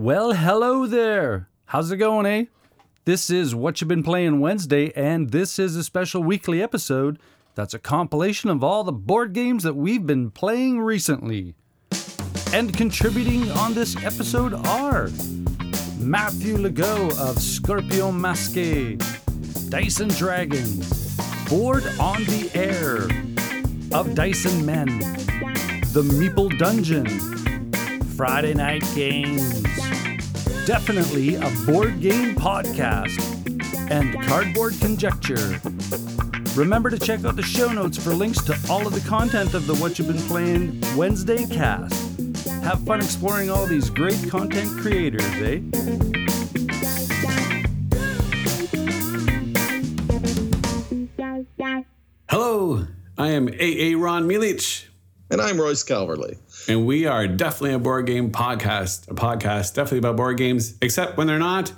[0.00, 1.48] Well, hello there.
[1.64, 2.44] How's it going, eh?
[3.04, 7.18] This is What You've Been Playing Wednesday, and this is a special weekly episode
[7.56, 11.56] that's a compilation of all the board games that we've been playing recently.
[12.52, 15.08] And contributing on this episode are
[15.98, 18.98] Matthew Legault of Scorpion Masqué,
[19.68, 21.16] Dyson Dragons,
[21.48, 23.08] Board on the Air
[23.98, 25.00] of Dice and Men,
[25.92, 27.06] The Meeple Dungeon,
[28.18, 29.62] Friday Night Games,
[30.66, 33.16] definitely a board game podcast,
[33.92, 35.60] and Cardboard Conjecture.
[36.56, 39.68] Remember to check out the show notes for links to all of the content of
[39.68, 42.18] the What You've Been Playing Wednesday cast.
[42.64, 45.60] Have fun exploring all these great content creators, eh?
[52.28, 52.84] Hello,
[53.16, 54.86] I am AA Ron Milich,
[55.30, 56.36] And I'm Royce Calverley.
[56.68, 59.10] And we are definitely a board game podcast.
[59.10, 61.72] A podcast definitely about board games, except when they're not.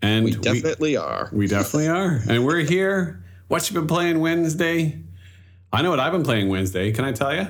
[0.00, 1.28] And We definitely are.
[1.32, 2.22] we definitely are.
[2.28, 3.24] And we're here.
[3.48, 5.00] What you been playing Wednesday?
[5.72, 6.92] I know what I've been playing Wednesday.
[6.92, 7.48] Can I tell you?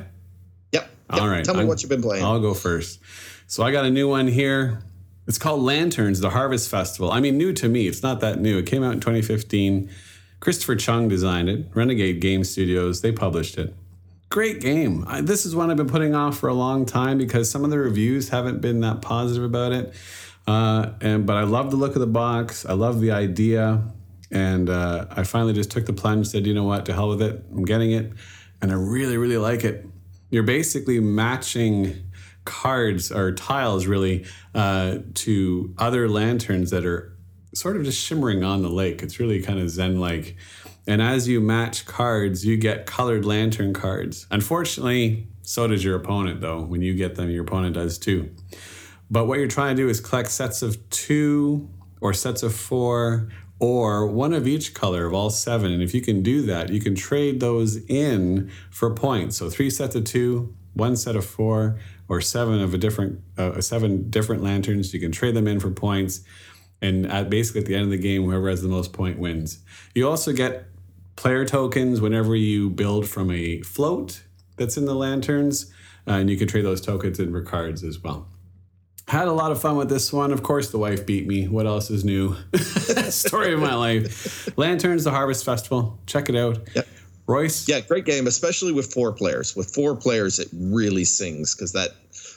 [0.73, 0.91] Yep.
[1.11, 1.29] All yep.
[1.29, 1.45] right.
[1.45, 2.25] Tell me I'm- what you've been playing.
[2.25, 3.01] I'll go first.
[3.47, 4.81] So I got a new one here.
[5.27, 7.13] It's called Lanterns, the Harvest Festival.
[7.13, 7.87] I mean, new to me.
[7.87, 8.57] It's not that new.
[8.59, 9.91] It came out in 2015.
[10.41, 11.67] Christopher Chung designed it.
[11.75, 13.75] Renegade Game Studios, they published it.
[14.31, 15.05] Great game.
[15.09, 17.71] I, this is one I've been putting off for a long time because some of
[17.71, 19.95] the reviews haven't been that positive about it.
[20.47, 22.67] Uh, and but I love the look of the box.
[22.67, 23.83] I love the idea,
[24.31, 26.19] and uh, I finally just took the plunge.
[26.19, 27.43] and Said, you know what, to hell with it.
[27.51, 28.13] I'm getting it,
[28.61, 29.87] and I really, really like it.
[30.31, 32.11] You're basically matching
[32.45, 37.15] cards or tiles really uh, to other lanterns that are
[37.55, 39.03] sort of just shimmering on the lake.
[39.03, 40.37] It's really kind of zen like.
[40.89, 44.27] And as you match cards, you get colored lantern cards.
[44.31, 46.63] Unfortunately, so does your opponent, though.
[46.63, 48.35] When you get them, your opponent does too.
[49.11, 51.69] But what you're trying to do is collect sets of two
[52.01, 53.29] or sets of four
[53.59, 55.73] or one of each color of all seven.
[55.73, 59.37] And if you can do that, you can trade those in for points.
[59.37, 61.79] So three sets of two, one set of four,
[62.09, 64.95] or seven of a different uh, seven different lanterns.
[64.95, 66.23] You can trade them in for points.
[66.81, 69.59] And at basically at the end of the game, whoever has the most point wins.
[69.95, 70.65] You also get
[71.19, 74.23] player tokens whenever you build from a float
[74.57, 75.73] that's in the lanterns,
[76.07, 78.29] uh, and you can trade those tokens in for cards as well.
[79.09, 80.33] Had a lot of fun with this one.
[80.33, 81.49] Of course, the wife beat me.
[81.49, 82.37] What else is new?
[83.11, 84.57] Story of my life.
[84.57, 85.99] Lanterns, the Harvest Festival.
[86.07, 86.61] Check it out.
[86.77, 86.87] Yep.
[87.27, 87.69] Royce?
[87.69, 89.57] yeah, great game, especially with four players.
[89.57, 91.91] With four players, it really sings because that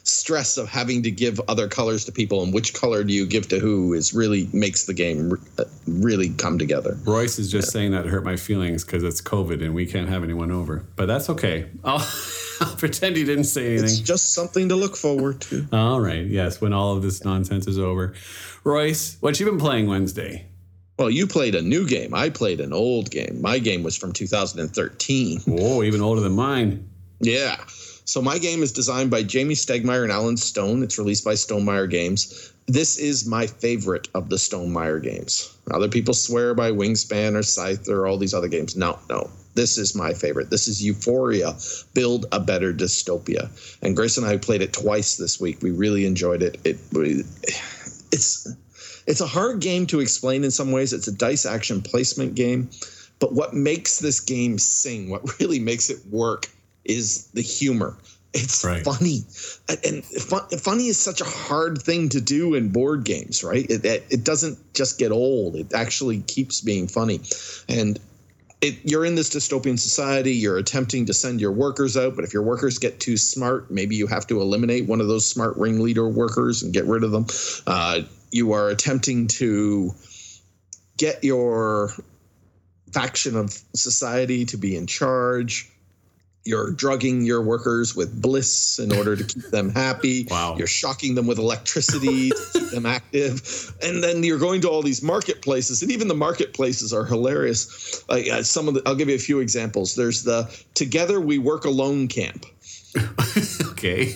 [0.04, 3.48] stress of having to give other colors to people and which color do you give
[3.50, 6.98] to who is really makes the game uh, really come together.
[7.06, 10.24] Royce is just saying that hurt my feelings because it's COVID and we can't have
[10.24, 10.86] anyone over.
[10.96, 11.70] But that's okay.
[11.84, 12.06] I'll,
[12.62, 13.86] I'll pretend he didn't say anything.
[13.86, 15.68] It's just something to look forward to.
[15.72, 16.26] All right.
[16.26, 18.14] Yes, when all of this nonsense is over.
[18.64, 20.48] Royce, what you been playing Wednesday?
[20.98, 22.14] Well, you played a new game.
[22.14, 23.42] I played an old game.
[23.42, 25.42] My game was from 2013.
[25.48, 26.88] Whoa, even older than mine.
[27.20, 27.58] Yeah.
[28.12, 30.84] So my game is designed by Jamie Stegmaier and Alan Stone.
[30.84, 32.52] It's released by Stonemaier Games.
[32.68, 35.56] This is my favorite of the Stonemaier games.
[35.72, 38.76] Other people swear by Wingspan or Scythe or all these other games.
[38.76, 39.30] No, no.
[39.54, 40.50] This is my favorite.
[40.50, 41.56] This is Euphoria,
[41.94, 43.50] Build a Better Dystopia.
[43.82, 45.62] And Grace and I played it twice this week.
[45.62, 46.60] We really enjoyed it.
[46.66, 46.80] It
[48.12, 48.46] it's
[49.08, 50.92] it's a hard game to explain in some ways.
[50.92, 52.72] It's a dice action placement game.
[53.20, 56.50] But what makes this game sing, what really makes it work,
[56.86, 57.98] is the humor.
[58.34, 58.84] It's Right.
[58.84, 59.26] funny,
[59.68, 63.70] and and fun, funny is such a hard thing to do in board games, right?
[63.70, 67.20] It, it it doesn't just get old; it actually keeps being funny,
[67.68, 68.00] and
[68.62, 70.34] it, you're in this dystopian society.
[70.34, 73.96] You're attempting to send your workers out, but if your workers get too smart, maybe
[73.96, 77.26] you have to eliminate one of those smart ringleader workers and get rid of them.
[77.68, 78.02] Uh,
[78.32, 79.94] you are attempting to
[80.98, 81.92] get your
[82.94, 85.71] faction of society to be in charge.
[86.44, 90.28] You're drugging your workers with bliss in order to keep them happy.
[90.32, 90.56] Wow.
[90.58, 93.76] You're shocking them with electricity to keep them active.
[93.84, 98.08] And then you're going to all these marketplaces, and even the marketplaces are hilarious.
[98.08, 99.96] Like uh, some of the, I'll give you a few examples.
[99.96, 102.46] There's the Together We Work Alone camp.
[103.72, 104.12] Okay.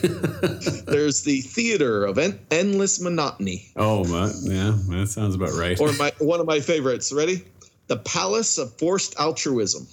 [0.85, 5.79] There's the theater of en- endless monotony, oh, my, yeah, that sounds about right.
[5.81, 7.11] or my one of my favorites.
[7.11, 7.43] Ready?
[7.87, 9.87] The palace of forced altruism,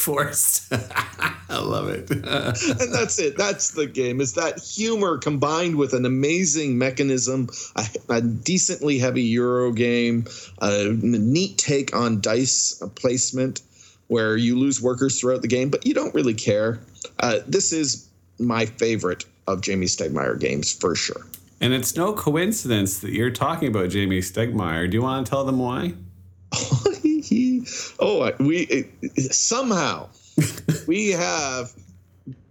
[0.00, 0.72] forced.
[1.48, 2.10] I love it.
[2.10, 3.36] and that's it.
[3.36, 4.20] That's the game.
[4.20, 10.26] Is that humor combined with an amazing mechanism, a, a decently heavy Euro game,
[10.60, 13.62] a neat take on dice placement,
[14.08, 16.80] where you lose workers throughout the game, but you don't really care.
[17.20, 18.08] Uh, this is
[18.38, 21.26] my favorite of Jamie Stegmaier games for sure.
[21.60, 24.90] and it's no coincidence that you're talking about Jamie Stegmaier.
[24.90, 25.94] Do you want to tell them why?
[28.00, 28.88] oh, we
[29.30, 30.08] somehow
[30.86, 31.72] we have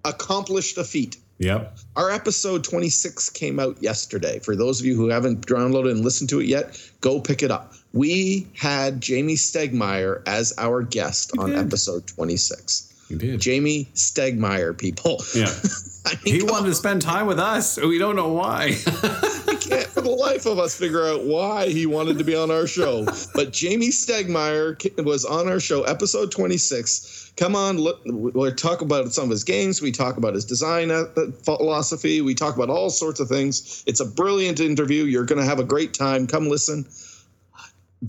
[0.06, 1.18] accomplished a feat.
[1.40, 1.78] Yep.
[1.96, 4.40] Our episode 26 came out yesterday.
[4.40, 7.50] For those of you who haven't downloaded and listened to it yet, go pick it
[7.50, 7.74] up.
[7.94, 11.60] We had Jamie Stegmaier as our guest on did.
[11.60, 12.94] episode 26.
[13.10, 13.40] You did.
[13.40, 15.24] Jamie Stegmaier, people.
[15.34, 15.46] Yeah.
[16.06, 17.78] I mean, He wanted to spend time with us.
[17.80, 18.76] We don't know why.
[19.60, 22.68] can't for the life of us figure out why he wanted to be on our
[22.68, 23.06] show.
[23.34, 27.34] But Jamie Stegmaier ki- was on our show, episode 26.
[27.38, 29.82] Come on, look, we'll talk about some of his games.
[29.82, 31.06] We talk about his design uh,
[31.44, 32.22] philosophy.
[32.22, 33.84] We talk about all sorts of things.
[33.88, 35.06] It's a brilliant interview.
[35.06, 36.28] You're going to have a great time.
[36.28, 36.86] Come listen.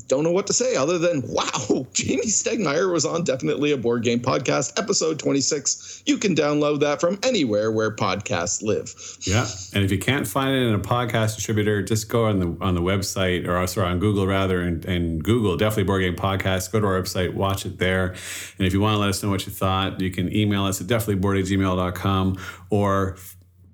[0.07, 4.05] Don't know what to say other than wow, Jamie Stegmaier was on Definitely a Board
[4.05, 6.05] Game Podcast, episode 26.
[6.07, 8.95] You can download that from anywhere where podcasts live.
[9.27, 12.57] Yeah, and if you can't find it in a podcast distributor, just go on the
[12.61, 16.71] on the website or sorry on Google rather and, and Google definitely board game podcast.
[16.71, 18.11] Go to our website, watch it there,
[18.59, 20.81] and if you want to let us know what you thought, you can email us
[20.81, 22.39] at definitelyboard at gmail.com
[22.71, 23.17] or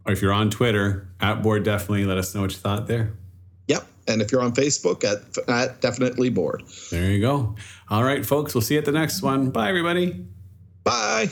[0.06, 3.12] or if you're on Twitter at board definitely, let us know what you thought there.
[4.06, 4.12] Yep.
[4.12, 6.62] And if you're on Facebook, at, at definitely bored.
[6.90, 7.54] There you go.
[7.90, 9.50] All right, folks, we'll see you at the next one.
[9.50, 10.24] Bye, everybody.
[10.84, 11.28] Bye.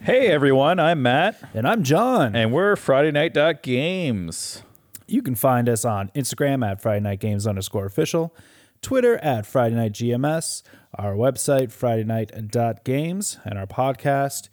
[0.00, 2.34] Hey everyone, I'm Matt, And I'm John.
[2.34, 4.62] and we're Friday Night Games.
[5.06, 8.34] you can find us on Instagram at Friday Night Games underscore official,
[8.82, 10.62] Twitter at Friday Night GMS,
[10.94, 14.48] our website, Friday Night dot Games, and our podcast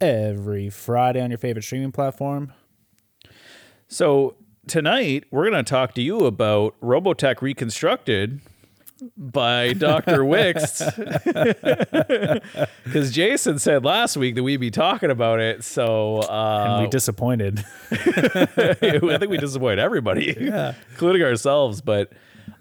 [0.00, 2.52] every Friday on your favorite streaming platform.
[3.88, 4.36] So
[4.66, 8.40] tonight we're going to talk to you about Robotech Reconstructed
[9.16, 10.18] by Dr.
[10.24, 10.80] Wictz.
[12.84, 15.62] Because Jason said last week that we'd be talking about it.
[15.64, 17.64] So And uh, we disappointed.
[17.90, 20.30] I think we disappoint everybody,
[20.90, 21.80] including ourselves.
[21.80, 22.12] But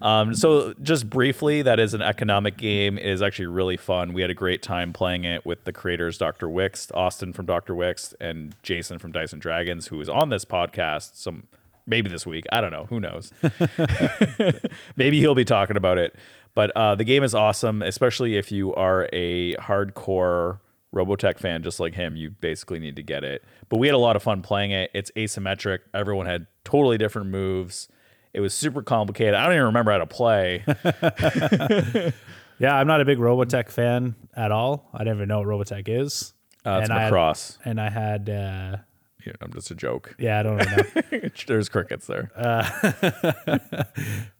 [0.05, 2.99] um, so, just briefly, that is an economic game.
[2.99, 4.13] It is actually really fun.
[4.13, 6.47] We had a great time playing it with the creators, Dr.
[6.47, 7.73] Wictz, Austin from Dr.
[7.73, 11.15] Wictz, and Jason from Dice and Dragons, who is on this podcast.
[11.15, 11.47] Some
[11.87, 12.45] maybe this week.
[12.51, 12.85] I don't know.
[12.85, 13.31] Who knows?
[14.95, 16.15] maybe he'll be talking about it.
[16.53, 20.59] But uh, the game is awesome, especially if you are a hardcore
[20.93, 22.15] Robotech fan just like him.
[22.15, 23.43] You basically need to get it.
[23.69, 24.91] But we had a lot of fun playing it.
[24.93, 25.79] It's asymmetric.
[25.95, 27.87] Everyone had totally different moves.
[28.35, 29.33] It was super complicated.
[29.33, 30.61] I don't even remember how to play.
[32.59, 34.89] yeah, I'm not a big Robotech fan at all.
[34.93, 36.33] I didn't even know what Robotech is.
[36.65, 37.57] Uh, it's and I had- Macross.
[37.63, 38.77] and I had, uh,
[39.25, 40.15] Yeah, I'm just a joke.
[40.19, 41.29] yeah, I don't really know.
[41.47, 42.29] There's crickets there.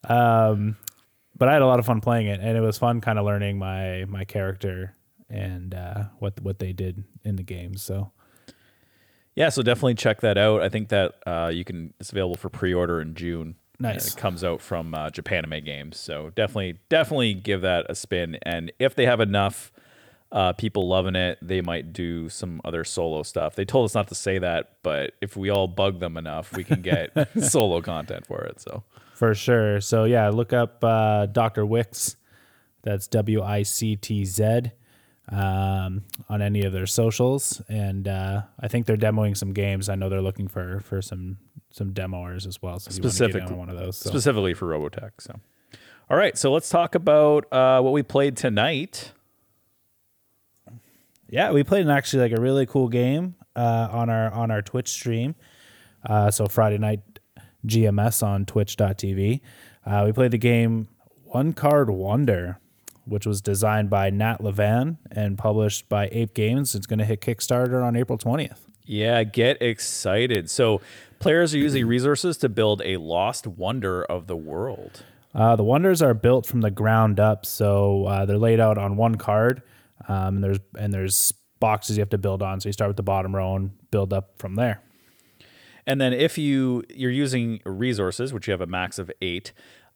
[0.03, 3.25] but I had a lot of fun playing it, and it was fun kind of
[3.25, 4.93] learning my my character
[5.29, 7.77] and uh, what what they did in the game.
[7.77, 8.11] So
[9.35, 10.61] yeah, so definitely check that out.
[10.61, 11.93] I think that uh, you can.
[11.99, 13.55] It's available for pre-order in June.
[13.79, 14.13] Nice.
[14.13, 18.37] It comes out from uh, Japanime Games, so definitely, definitely give that a spin.
[18.43, 19.71] And if they have enough
[20.31, 23.55] uh, people loving it, they might do some other solo stuff.
[23.55, 26.63] They told us not to say that, but if we all bug them enough, we
[26.63, 28.59] can get solo content for it.
[28.59, 29.81] So for sure.
[29.81, 31.65] So yeah, look up uh, Dr.
[31.65, 32.15] Wictz.
[32.83, 34.71] That's W I C T Z
[35.29, 39.89] um, on any of their socials, and uh, I think they're demoing some games.
[39.89, 41.37] I know they're looking for for some
[41.75, 42.79] some demoers as well.
[42.79, 43.97] So if you wanna get Specific- in on one of those.
[43.97, 44.09] So.
[44.09, 45.11] specifically for Robotech.
[45.19, 45.39] So,
[46.09, 49.11] all right, so let's talk about uh, what we played tonight.
[51.29, 54.61] Yeah, we played an actually like a really cool game uh, on our on our
[54.61, 55.35] Twitch stream.
[56.05, 57.01] Uh, so Friday night
[57.65, 59.41] GMS on Twitch.tv.
[59.85, 60.87] Uh, we played the game
[61.25, 62.59] One Card Wonder,
[63.05, 66.73] which was designed by Nat Levan and published by Ape Games.
[66.75, 68.61] It's going to hit Kickstarter on April twentieth.
[68.87, 70.47] Yeah, get excited.
[70.51, 70.79] So,
[71.19, 75.03] players are using resources to build a lost wonder of the world.
[75.33, 78.95] Uh, the wonders are built from the ground up, so uh, they're laid out on
[78.95, 79.61] one card.
[80.07, 82.59] Um, and there's and there's boxes you have to build on.
[82.59, 84.81] So you start with the bottom row and build up from there.
[85.87, 89.51] And then if you you're using resources, which you have a max of eight,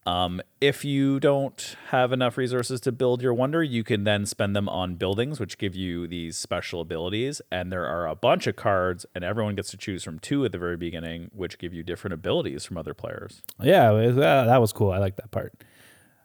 [0.10, 4.56] um, if you don't have enough resources to build your wonder, you can then spend
[4.56, 7.44] them on buildings, which give you these special abilities.
[7.52, 10.52] And there are a bunch of cards, and everyone gets to choose from two at
[10.52, 13.44] the very beginning, which give you different abilities from other players.
[13.62, 14.92] Yeah, uh, that was cool.
[14.92, 15.54] I like that part.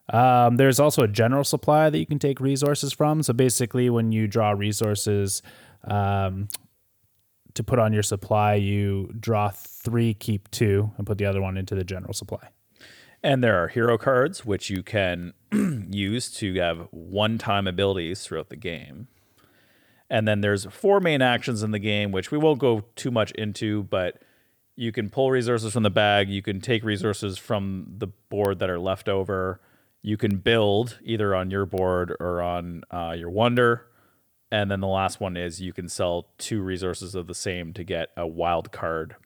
[0.08, 3.22] Um, there's also a general supply that you can take resources from.
[3.22, 5.42] So basically, when you draw resources
[5.84, 6.48] um,
[7.52, 11.58] to put on your supply, you draw three, keep two, and put the other one
[11.58, 12.48] into the general supply.
[13.24, 15.32] And there are hero cards, which you can
[15.90, 19.08] use to have one time abilities throughout the game.
[20.10, 23.30] And then there's four main actions in the game, which we won't go too much
[23.30, 24.20] into, but
[24.76, 26.28] you can pull resources from the bag.
[26.28, 29.58] You can take resources from the board that are left over.
[30.02, 33.86] You can build either on your board or on uh, your wonder.
[34.52, 37.84] And then the last one is you can sell two resources of the same to
[37.84, 39.16] get a wild card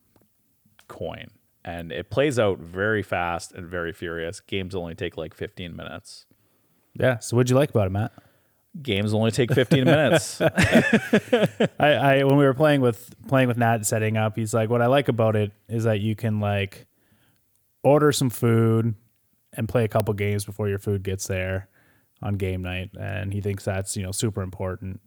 [0.86, 1.30] coin.
[1.64, 4.40] And it plays out very fast and very furious.
[4.40, 6.26] Games only take like 15 minutes.
[6.94, 7.18] Yeah.
[7.18, 8.12] So what'd you like about it, Matt?
[8.80, 10.40] Games only take 15 minutes.
[10.40, 14.82] I, I when we were playing with playing with Nat setting up, he's like, what
[14.82, 16.86] I like about it is that you can like
[17.82, 18.94] order some food
[19.52, 21.68] and play a couple games before your food gets there
[22.22, 25.00] on game night, and he thinks that's you know super important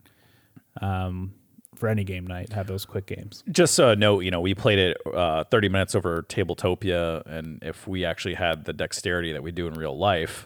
[0.79, 1.34] um,
[1.75, 2.51] for any game night.
[2.54, 3.44] Have those quick games.
[3.50, 7.88] Just a note, you know, we played it uh, 30 minutes over Tabletopia, and if
[7.88, 10.46] we actually had the dexterity that we do in real life,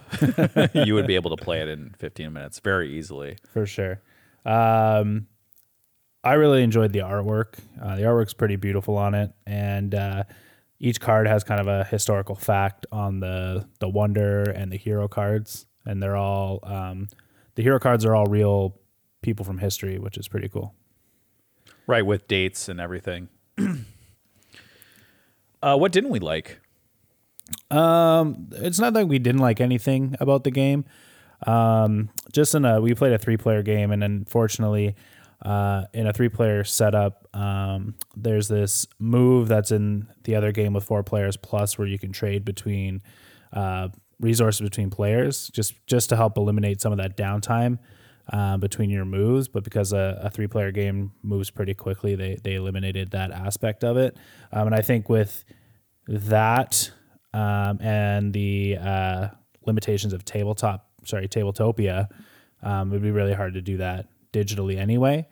[0.74, 3.38] you would be able to play it in 15 minutes very easily.
[3.52, 4.02] for sure.
[4.46, 5.28] Um,
[6.24, 7.56] I really enjoyed the artwork.
[7.82, 10.24] Uh, the artwork's pretty beautiful on it, and uh,
[10.80, 15.08] each card has kind of a historical fact on the the wonder and the hero
[15.08, 17.08] cards, and they're all um,
[17.56, 18.80] the hero cards are all real
[19.22, 20.74] people from history, which is pretty cool.
[21.88, 23.30] Right, with dates and everything.
[25.62, 26.60] uh, what didn't we like?
[27.72, 30.86] it's not that we didn't like anything about the game.
[31.46, 34.96] Um, just in a we played a three player game, and unfortunately,
[35.44, 40.74] uh, in a three player setup, um, there's this move that's in the other game
[40.74, 43.02] with four players plus, where you can trade between
[43.54, 43.90] uh,
[44.20, 47.78] resources between players, just just to help eliminate some of that downtime.
[48.34, 52.56] Uh, between your moves, but because a, a three-player game moves pretty quickly, they they
[52.56, 54.18] eliminated that aspect of it.
[54.52, 55.44] Um, and I think with
[56.08, 56.90] that
[57.36, 59.28] um, and the uh,
[59.66, 62.08] limitations of tabletop, sorry, Tabletopia,
[62.64, 65.28] um, it would be really hard to do that digitally anyway.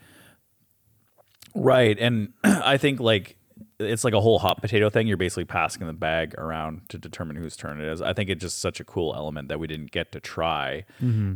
[1.55, 1.97] Right.
[1.97, 3.38] And I think like
[3.83, 5.07] it's like a whole hot potato thing.
[5.07, 8.01] You're basically passing the bag around to determine whose turn it is.
[8.01, 10.85] I think it's just such a cool element that we didn't get to try.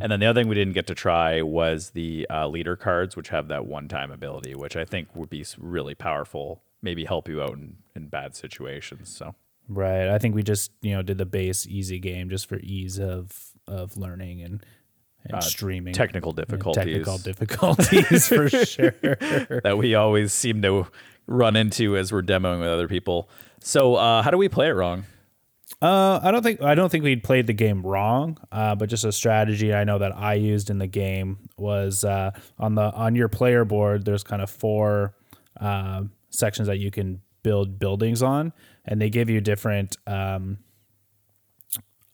[0.02, 3.16] And then the other thing we didn't get to try was the uh, leader cards,
[3.16, 7.28] which have that one time ability, which I think would be really powerful, maybe help
[7.28, 9.14] you out in, in bad situations.
[9.14, 9.34] So.
[9.68, 10.08] Right.
[10.08, 13.52] I think we just you know did the base easy game just for ease of
[13.66, 14.64] of learning and,
[15.24, 15.92] and streaming.
[15.92, 16.84] technical difficulties.
[16.84, 18.90] Technical difficulties for sure.
[19.62, 20.86] that we always seem to
[21.28, 23.28] run into as we're demoing with other people.
[23.60, 25.04] So, uh, how do we play it wrong?
[25.80, 29.04] Uh, I don't think I don't think we played the game wrong, uh, but just
[29.04, 33.14] a strategy I know that I used in the game was uh, on the on
[33.14, 34.04] your player board.
[34.04, 35.14] There's kind of four
[35.60, 38.52] uh, sections that you can build buildings on,
[38.86, 40.58] and they give you different um,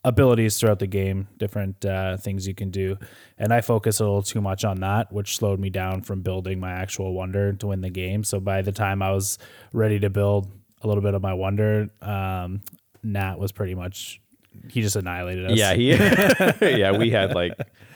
[0.05, 2.95] abilities throughout the game, different uh, things you can do.
[3.39, 6.59] And I focused a little too much on that, which slowed me down from building
[6.59, 8.23] my actual wonder to win the game.
[8.23, 9.39] So by the time I was
[9.73, 10.47] ready to build
[10.83, 12.61] a little bit of my wonder, um,
[13.03, 14.21] Nat was pretty much
[14.69, 15.57] he just annihilated us.
[15.57, 15.89] Yeah, he,
[16.79, 17.53] yeah, we had like,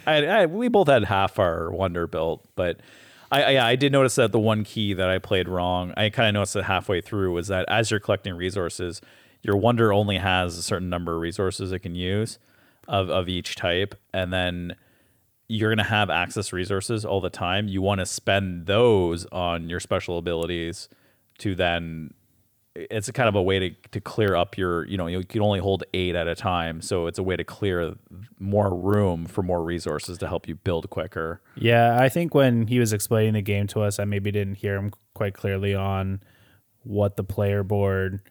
[0.07, 2.79] I, I, we both had half our wonder built, but
[3.31, 6.09] I, I, yeah, I did notice that the one key that I played wrong, I
[6.09, 8.99] kind of noticed it halfway through was that as you're collecting resources,
[9.41, 12.39] your wonder only has a certain number of resources it can use
[12.87, 14.75] of, of each type, and then
[15.47, 17.67] you're gonna have access resources all the time.
[17.67, 20.89] You want to spend those on your special abilities
[21.39, 22.13] to then
[22.75, 25.41] it's a kind of a way to, to clear up your you know you can
[25.41, 26.81] only hold eight at a time.
[26.81, 27.95] So it's a way to clear
[28.39, 31.41] more room for more resources to help you build quicker.
[31.55, 34.75] Yeah, I think when he was explaining the game to us, I maybe didn't hear
[34.75, 36.21] him quite clearly on
[36.83, 38.21] what the player board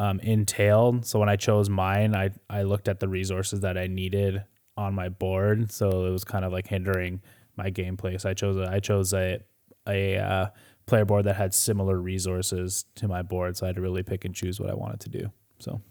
[0.00, 1.04] um, entailed.
[1.04, 4.42] So when I chose mine, I I looked at the resources that I needed
[4.76, 7.20] on my board, so it was kind of like hindering
[7.56, 8.18] my gameplay.
[8.18, 9.40] So I chose a, I chose a
[9.86, 10.46] a uh,
[10.86, 14.24] player board that had similar resources to my board, so I had to really pick
[14.24, 15.30] and choose what I wanted to do.
[15.58, 15.82] So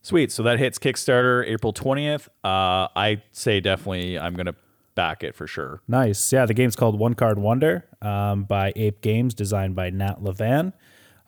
[0.00, 4.54] sweet so that hits kickstarter april 20th uh, i say definitely i'm gonna
[4.94, 6.32] back it for sure Nice.
[6.32, 10.72] Yeah, the game's called One Card Wonder um, by Ape Games, designed by Nat Levan.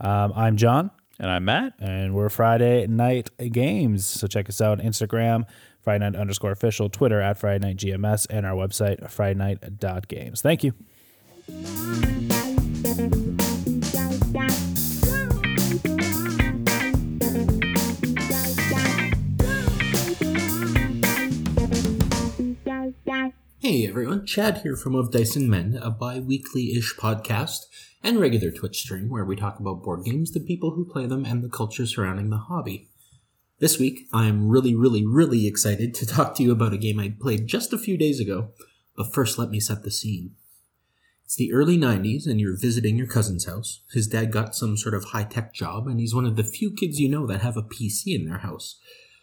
[0.00, 0.90] Um, I'm John.
[1.20, 1.74] And I'm Matt.
[1.78, 4.06] And we're Friday Night Games.
[4.06, 5.44] So check us out on Instagram,
[5.82, 9.58] Friday Night underscore official, Twitter at Friday Night GMS, and our website, Friday Night
[10.08, 10.40] Games.
[10.40, 10.72] Thank you.
[23.80, 27.60] Hey everyone, Chad here from Of Dice and Men, a bi weekly ish podcast
[28.02, 31.24] and regular Twitch stream where we talk about board games, the people who play them,
[31.24, 32.90] and the culture surrounding the hobby.
[33.58, 37.14] This week, I'm really, really, really excited to talk to you about a game I
[37.18, 38.50] played just a few days ago,
[38.98, 40.34] but first let me set the scene.
[41.24, 43.80] It's the early 90s, and you're visiting your cousin's house.
[43.94, 46.70] His dad got some sort of high tech job, and he's one of the few
[46.70, 48.78] kids you know that have a PC in their house.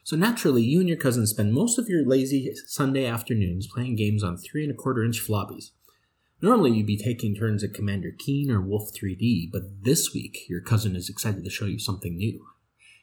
[0.08, 4.24] So naturally, you and your cousin spend most of your lazy Sunday afternoons playing games
[4.24, 5.72] on three and a quarter inch floppies.
[6.42, 10.62] Normally, you'd be taking turns at Commander Keen or Wolf 3D, but this week, your
[10.62, 12.40] cousin is excited to show you something new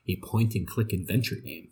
[0.09, 1.69] a point and click adventure game.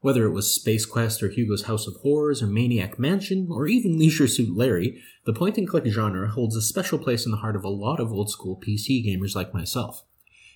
[0.00, 3.98] Whether it was Space Quest or Hugo's House of Horrors or Maniac Mansion or even
[3.98, 7.56] Leisure Suit Larry, the point and click genre holds a special place in the heart
[7.56, 10.04] of a lot of old school PC gamers like myself.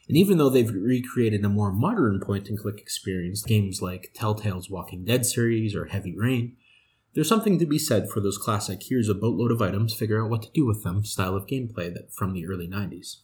[0.08, 4.68] And even though they've recreated a more modern point and click experience, games like Telltale's
[4.68, 6.56] Walking Dead series or Heavy Rain,
[7.14, 10.30] there's something to be said for those classic here's a boatload of items, figure out
[10.30, 13.18] what to do with them style of gameplay that from the early 90s.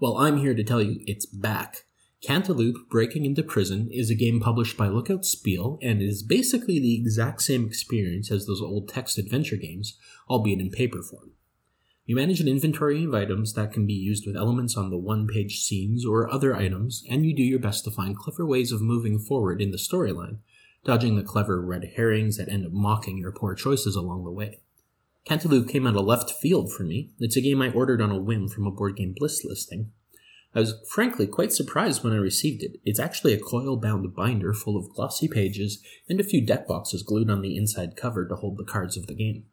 [0.00, 1.84] Well, I'm here to tell you it's back.
[2.22, 6.94] Cantaloupe Breaking into Prison is a game published by Lookout Spiele and is basically the
[6.94, 9.96] exact same experience as those old text adventure games,
[10.28, 11.32] albeit in paper form.
[12.10, 15.28] You manage an inventory of items that can be used with elements on the one
[15.28, 18.82] page scenes or other items, and you do your best to find clever ways of
[18.82, 20.38] moving forward in the storyline,
[20.82, 24.58] dodging the clever red herrings that end up mocking your poor choices along the way.
[25.24, 27.10] Cantaloupe came out of left field for me.
[27.20, 29.92] It's a game I ordered on a whim from a Board Game Bliss listing.
[30.52, 32.80] I was frankly quite surprised when I received it.
[32.84, 37.04] It's actually a coil bound binder full of glossy pages and a few deck boxes
[37.04, 39.44] glued on the inside cover to hold the cards of the game.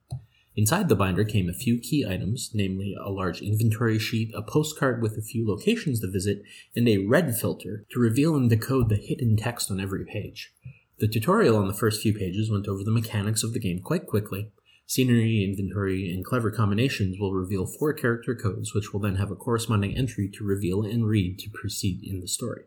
[0.58, 5.04] Inside the binder came a few key items, namely a large inventory sheet, a postcard
[5.04, 6.41] with a few locations to visit,
[6.76, 10.52] and a red filter to reveal and decode the hidden text on every page.
[10.98, 14.08] The tutorial on the first few pages went over the mechanics of the game quite
[14.08, 14.52] quickly.
[14.88, 19.36] Scenery, inventory, and clever combinations will reveal four character codes, which will then have a
[19.36, 22.63] corresponding entry to reveal and read to proceed in the story.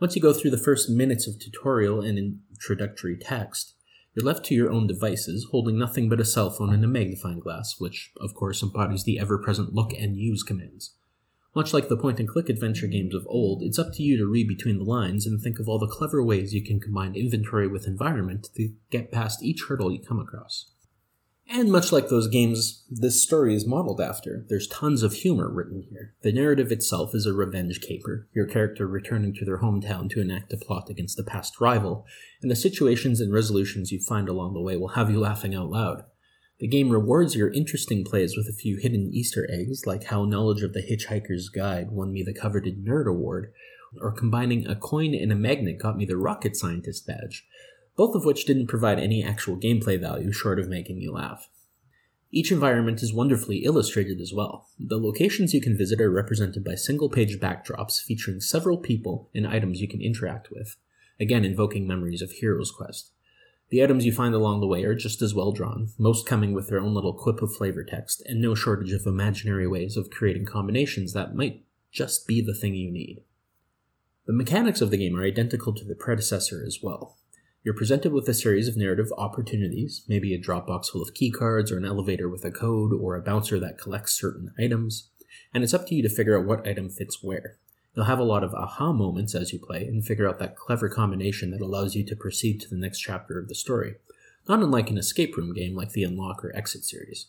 [0.00, 3.74] Once you go through the first minutes of tutorial and introductory text,
[4.18, 7.38] you're left to your own devices, holding nothing but a cell phone and a magnifying
[7.38, 10.96] glass, which, of course, embodies the ever present look and use commands.
[11.54, 14.26] Much like the point and click adventure games of old, it's up to you to
[14.26, 17.68] read between the lines and think of all the clever ways you can combine inventory
[17.68, 20.72] with environment to get past each hurdle you come across.
[21.50, 25.86] And much like those games this story is modeled after, there's tons of humor written
[25.90, 26.14] here.
[26.20, 30.52] The narrative itself is a revenge caper, your character returning to their hometown to enact
[30.52, 32.04] a plot against a past rival,
[32.42, 35.70] and the situations and resolutions you find along the way will have you laughing out
[35.70, 36.04] loud.
[36.60, 40.62] The game rewards your interesting plays with a few hidden Easter eggs, like how knowledge
[40.62, 43.52] of the Hitchhiker's Guide won me the coveted Nerd Award,
[44.02, 47.46] or combining a coin and a magnet got me the Rocket Scientist badge
[47.98, 51.48] both of which didn't provide any actual gameplay value short of making you laugh.
[52.30, 54.68] Each environment is wonderfully illustrated as well.
[54.78, 59.48] The locations you can visit are represented by single page backdrops featuring several people and
[59.48, 60.76] items you can interact with,
[61.18, 63.10] again invoking memories of Hero's Quest.
[63.70, 66.68] The items you find along the way are just as well drawn, most coming with
[66.68, 70.44] their own little quip of flavor text, and no shortage of imaginary ways of creating
[70.46, 73.24] combinations that might just be the thing you need.
[74.26, 77.16] The mechanics of the game are identical to the predecessor as well.
[77.68, 81.76] You're presented with a series of narrative opportunities, maybe a Dropbox full of keycards, or
[81.76, 85.10] an elevator with a code, or a bouncer that collects certain items,
[85.52, 87.58] and it's up to you to figure out what item fits where.
[87.94, 90.88] You'll have a lot of aha moments as you play and figure out that clever
[90.88, 93.96] combination that allows you to proceed to the next chapter of the story,
[94.48, 97.26] not unlike an escape room game like the Unlock or Exit series.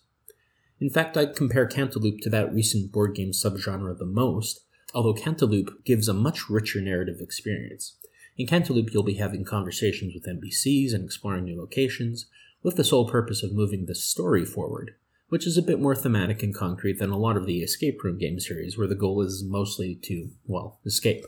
[0.80, 4.62] In fact, I'd compare Cantaloupe to that recent board game subgenre the most,
[4.94, 7.98] although Cantaloupe gives a much richer narrative experience.
[8.40, 12.28] In Cantaloupe, you'll be having conversations with NPCs and exploring new locations,
[12.64, 14.96] with the sole purpose of moving the story forward,
[15.28, 18.18] which is a bit more thematic and concrete than a lot of the escape room
[18.18, 21.26] game series, where the goal is mostly to, well, escape.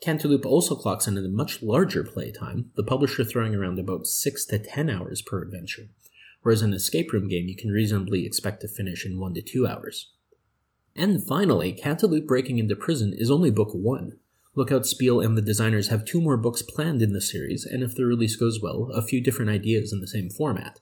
[0.00, 4.46] Cantaloupe also clocks in at a much larger playtime, the publisher throwing around about 6
[4.46, 5.88] to 10 hours per adventure,
[6.42, 9.66] whereas an escape room game you can reasonably expect to finish in 1 to 2
[9.66, 10.12] hours.
[10.94, 14.18] And finally, Cantaloupe Breaking into Prison is only book 1,
[14.54, 17.94] Lookout Spiele and the designers have two more books planned in the series, and if
[17.94, 20.80] the release goes well, a few different ideas in the same format.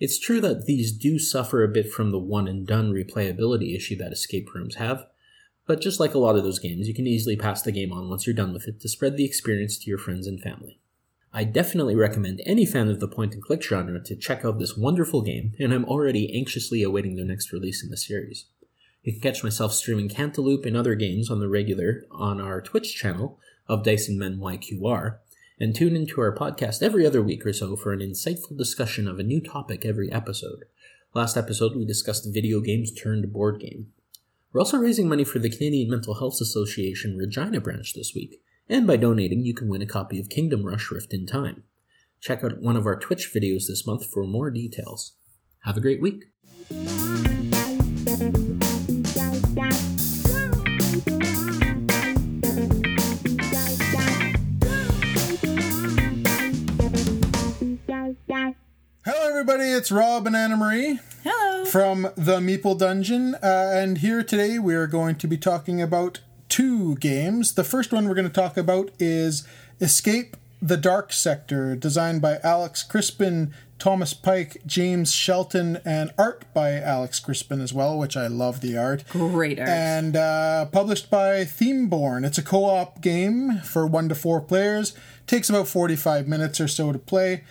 [0.00, 3.96] It's true that these do suffer a bit from the one and done replayability issue
[3.96, 5.06] that escape rooms have,
[5.68, 8.08] But just like a lot of those games, you can easily pass the game on
[8.08, 10.80] once you're done with it to spread the experience to your friends and family.
[11.30, 14.78] I definitely recommend any fan of the point and click genre to check out this
[14.78, 18.46] wonderful game, and I'm already anxiously awaiting their next release in the series.
[19.08, 22.94] You can catch myself streaming Cantaloupe and other games on the regular on our Twitch
[22.94, 25.16] channel of Dice and Men YQR,
[25.58, 29.18] and tune into our podcast every other week or so for an insightful discussion of
[29.18, 30.66] a new topic every episode.
[31.14, 33.86] Last episode, we discussed video games turned board game.
[34.52, 38.86] We're also raising money for the Canadian Mental Health Association Regina branch this week, and
[38.86, 41.62] by donating, you can win a copy of Kingdom Rush Rift in Time.
[42.20, 45.14] Check out one of our Twitch videos this month for more details.
[45.60, 46.24] Have a great week.
[59.38, 59.70] Everybody.
[59.70, 60.98] It's Rob and Anna Marie.
[61.22, 61.64] Hello.
[61.64, 63.36] From the Meeple Dungeon.
[63.36, 67.54] Uh, and here today we are going to be talking about two games.
[67.54, 69.46] The first one we're going to talk about is
[69.80, 76.72] Escape the Dark Sector, designed by Alex Crispin, Thomas Pike, James Shelton, and art by
[76.72, 79.04] Alex Crispin as well, which I love the art.
[79.08, 79.68] Great art.
[79.68, 82.26] And uh, published by Themeborne.
[82.26, 84.96] It's a co op game for one to four players.
[85.28, 87.44] Takes about 45 minutes or so to play.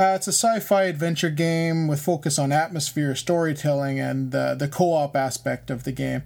[0.00, 5.14] Uh, it's a sci-fi adventure game with focus on atmosphere, storytelling, and uh, the co-op
[5.14, 6.22] aspect of the game.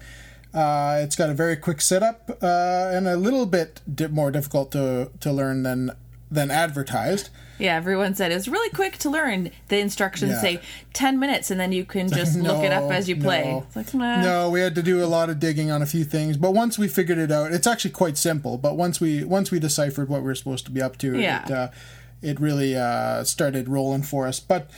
[0.54, 2.46] Uh, it's got a very quick setup uh,
[2.92, 5.90] and a little bit di- more difficult to, to learn than
[6.30, 7.28] than advertised.
[7.58, 9.50] yeah, everyone said it's really quick to learn.
[9.68, 10.40] The instructions Yeah.
[10.40, 10.60] say
[10.92, 13.44] 10 minutes and then you can just look it up as you play.
[13.44, 13.66] no.
[13.76, 14.20] Like, nah.
[14.22, 16.76] No, we had to do a lot of digging on a few things, but once
[16.78, 18.56] we figured it out, it's actually quite simple.
[18.58, 21.44] But once we once we deciphered what we are supposed to be up to, Yeah.
[21.44, 21.68] it, uh,
[22.24, 24.40] it really uh, started rolling for us.
[24.40, 24.70] But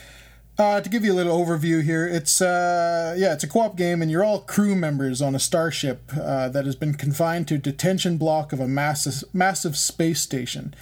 [0.58, 4.02] uh, to give you a little overview here, it's uh, yeah, it's a co-op game,
[4.02, 7.58] and you're all crew members on a starship uh, that has been confined to a
[7.58, 10.74] detention block of a massive massive space station.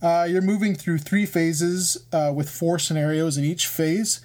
[0.00, 4.20] Uh, you're moving through three phases uh, with four scenarios in each phase.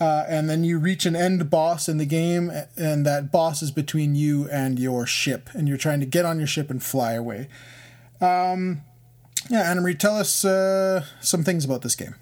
[0.00, 4.14] And then you reach an end boss in the game, and that boss is between
[4.14, 7.48] you and your ship, and you're trying to get on your ship and fly away.
[8.20, 8.82] Um,
[9.48, 12.14] yeah, Anna Marie, tell us uh, some things about this game.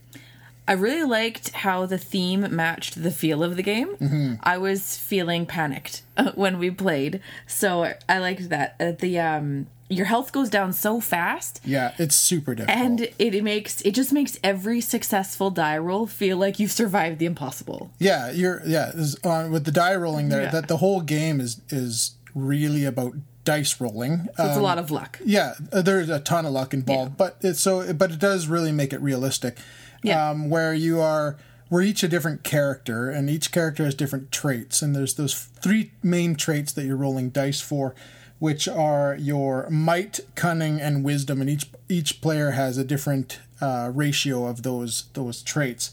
[0.68, 3.94] I really liked how the theme matched the feel of the game.
[3.96, 4.34] Mm-hmm.
[4.42, 6.02] I was feeling panicked
[6.34, 8.74] when we played, so I liked that.
[8.80, 12.76] Uh, the um, your health goes down so fast, Yeah, it's super difficult.
[12.84, 17.20] and it, it makes it just makes every successful die roll feel like you've survived
[17.20, 17.92] the impossible.
[18.00, 18.90] yeah, you're yeah
[19.22, 20.42] uh, with the die rolling there.
[20.42, 20.50] Yeah.
[20.50, 23.14] That the whole game is is really about
[23.46, 24.28] dice rolling.
[24.36, 25.18] So it's a lot of luck.
[25.24, 28.72] Yeah, uh, there's a ton of luck involved, but it's so but it does really
[28.72, 29.56] make it realistic.
[30.02, 30.28] Yeah.
[30.28, 31.38] Um, where you are
[31.70, 35.92] we're each a different character and each character has different traits and there's those three
[36.02, 37.94] main traits that you're rolling dice for
[38.38, 43.90] which are your might, cunning and wisdom and each each player has a different uh,
[43.92, 45.92] ratio of those those traits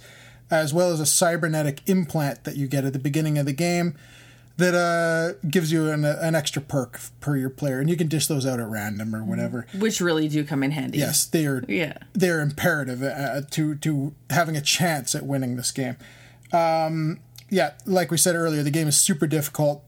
[0.51, 3.95] as well as a cybernetic implant that you get at the beginning of the game
[4.57, 8.27] that uh, gives you an, an extra perk per your player, and you can dish
[8.27, 9.65] those out at random or whatever.
[9.77, 10.99] Which really do come in handy.
[10.99, 11.63] Yes, they are.
[11.67, 11.97] Yeah.
[12.13, 15.97] they're imperative uh, to to having a chance at winning this game.
[16.51, 19.83] Um, yeah, like we said earlier, the game is super difficult,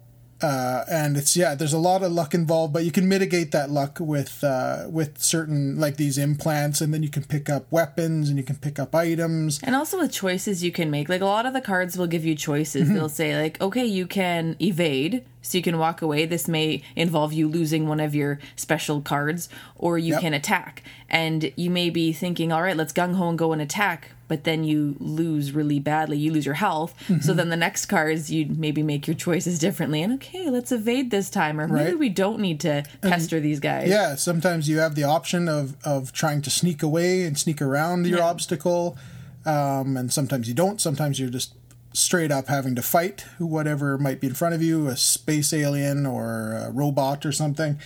[0.46, 3.72] uh, and it's yeah, there's a lot of luck involved, but you can mitigate that
[3.72, 8.30] luck with uh, with certain like these implants, and then you can pick up weapons
[8.30, 9.60] and you can pick up items.
[9.64, 11.10] And also with choices you can make.
[11.10, 12.84] Like a lot of the cards will give you choices.
[12.84, 12.94] Mm-hmm.
[12.94, 16.28] They'll say like, okay, you can evade, so you can walk away.
[16.28, 20.22] This may involve you losing one of your special cards, or you Yep.
[20.22, 20.84] can attack.
[21.10, 24.12] And you may be thinking, all right, let's gung ho and go and attack.
[24.28, 26.18] But then you lose really badly.
[26.18, 26.96] You lose your health.
[27.08, 27.22] Mm-hmm.
[27.22, 30.02] So then the next cards, you maybe make your choices differently.
[30.02, 31.60] And okay, let's evade this time.
[31.60, 32.00] Or maybe Right.
[32.00, 33.88] we don't need to pester these guys.
[33.88, 38.08] Yeah, sometimes you have the option of of trying to sneak away and sneak around
[38.08, 38.26] your Yeah.
[38.26, 38.98] obstacle,
[39.46, 40.82] um, and sometimes you don't.
[40.82, 41.54] Sometimes you're just
[41.94, 46.06] straight up having to fight whatever might be in front of you, a space alien
[46.06, 47.78] or a robot or something.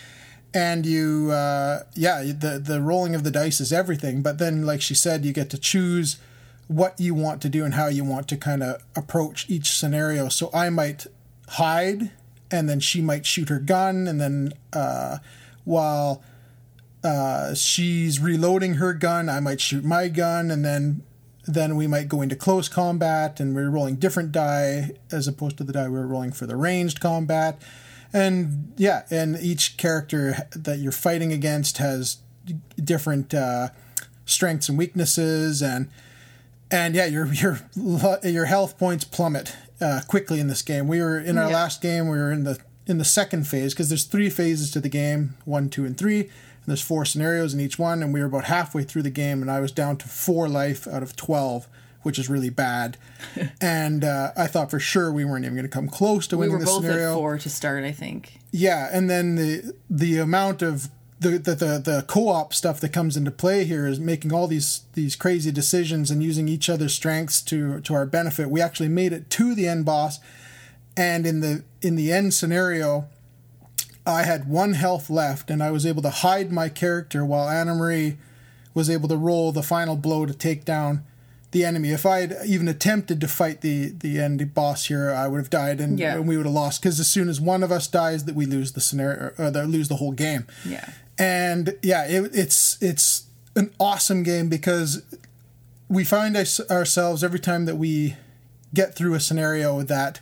[0.52, 4.21] And you, uh, yeah, the the rolling of the dice is everything.
[4.23, 6.17] But then, like she said, you get to choose
[6.69, 10.29] what you want to do and how you want to kind of approach each scenario.
[10.29, 11.08] So I might
[11.47, 12.12] hide,
[12.51, 15.17] and then she might shoot her gun, and then uh,
[15.65, 16.23] while
[17.03, 21.03] uh, she's reloading her gun, I might shoot my gun, and then
[21.45, 25.63] then we might go into close combat, and we're rolling different die as opposed to
[25.63, 27.60] the die we're rolling for the ranged combat.
[28.13, 32.17] And yeah, and each character that you're fighting against has
[32.84, 33.69] different uh,
[34.25, 35.89] strengths and weaknesses, and
[36.71, 37.60] and yeah, your your
[38.23, 40.88] your health points plummet uh, quickly in this game.
[40.88, 41.55] We were in our Yeah.
[41.55, 42.08] last game.
[42.08, 45.36] We were in the in the second phase because there's three phases to the game
[45.45, 46.21] one, two, and three.
[46.21, 48.01] And there's four scenarios in each one.
[48.03, 50.88] And we were about halfway through the game, and I was down to four life
[50.88, 51.67] out of 12,
[52.01, 52.97] which is really bad.
[53.62, 56.53] and uh, I thought for sure we weren't even going to come close to winning
[56.53, 57.12] We were the both scenario.
[57.12, 58.39] at four to start, I think.
[58.51, 63.17] Yeah, and then the the amount of the, the the the co-op stuff that comes
[63.17, 67.41] into play here is making all these these crazy decisions and using each other's strengths
[67.43, 68.49] to to our benefit.
[68.49, 70.19] We actually made it to the end boss,
[70.95, 73.08] and in the in the end scenario,
[74.05, 77.75] I had one health left, and I was able to hide my character while Anna
[77.75, 78.17] Marie
[78.73, 81.03] was able to roll the final blow to take down
[81.51, 81.89] the enemy.
[81.89, 85.49] If I had even attempted to fight the the end boss here, I would have
[85.49, 86.15] died, and, Yeah.
[86.15, 86.82] and we would have lost.
[86.82, 89.51] Because as soon as one of us dies, that we lose the scenario, uh, or
[89.51, 90.45] the, lose the whole game.
[90.65, 90.88] Yeah.
[91.19, 95.03] And yeah, it, it's it's an awesome game because
[95.89, 98.15] we find ourselves every time that we
[98.73, 100.21] get through a scenario that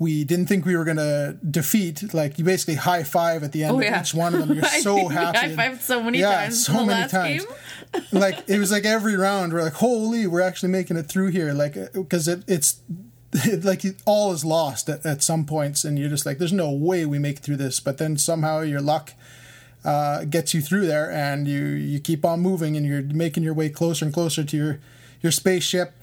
[0.00, 2.14] we didn't think we were going to defeat.
[2.14, 4.00] Like you basically high five at the end Oh, of yeah.
[4.00, 4.54] each one of them.
[4.56, 5.38] You're so happy.
[5.38, 7.46] high-fived so many yeah, times so many times.
[8.12, 11.52] like it was like every round we're like, holy, we're actually making it through here.
[11.52, 12.80] Like uh, because it, it's
[13.62, 17.04] like all is lost at, at some points, and you're just like, there's no way
[17.04, 17.78] we make it through this.
[17.78, 19.12] But then somehow your luck
[19.84, 23.54] uh, gets you through there, and you you keep on moving, and you're making your
[23.54, 24.80] way closer and closer to your
[25.22, 25.94] your spaceship.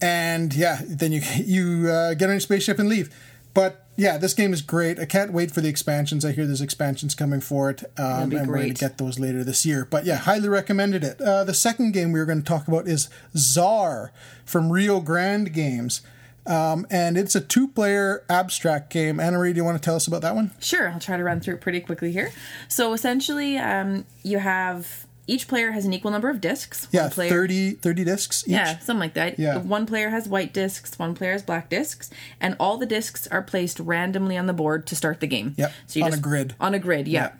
[0.00, 3.14] And yeah, then you you uh, get on your spaceship and leave.
[3.54, 4.98] But yeah, this game is great.
[4.98, 6.24] I can't wait for the expansions.
[6.24, 9.18] I hear there's expansions coming for it, um, be and we're going to get those
[9.18, 9.86] later this year.
[9.90, 11.18] But yeah, highly recommended it.
[11.20, 14.10] Uh, the second game we were going to talk about is TZAAR
[14.44, 16.02] from Rio Grande Games.
[16.46, 19.18] Um, and it's a two player abstract game.
[19.20, 20.52] Anna Marie, do you want to tell us about that one?
[20.60, 22.30] Sure, I'll try to run through it pretty quickly here.
[22.68, 26.86] So essentially, um, you have each player has an equal number of discs.
[26.92, 28.52] Yeah, One player, 30, 30 discs each.
[28.52, 29.38] Yeah, something like that.
[29.38, 29.58] Yeah.
[29.58, 33.42] One player has white discs, one player has black discs, and all the discs are
[33.42, 35.54] placed randomly on the board to start the game.
[35.56, 36.54] Yep, So you on a grid.
[36.60, 37.22] On a grid, yeah.
[37.22, 37.32] Yeah.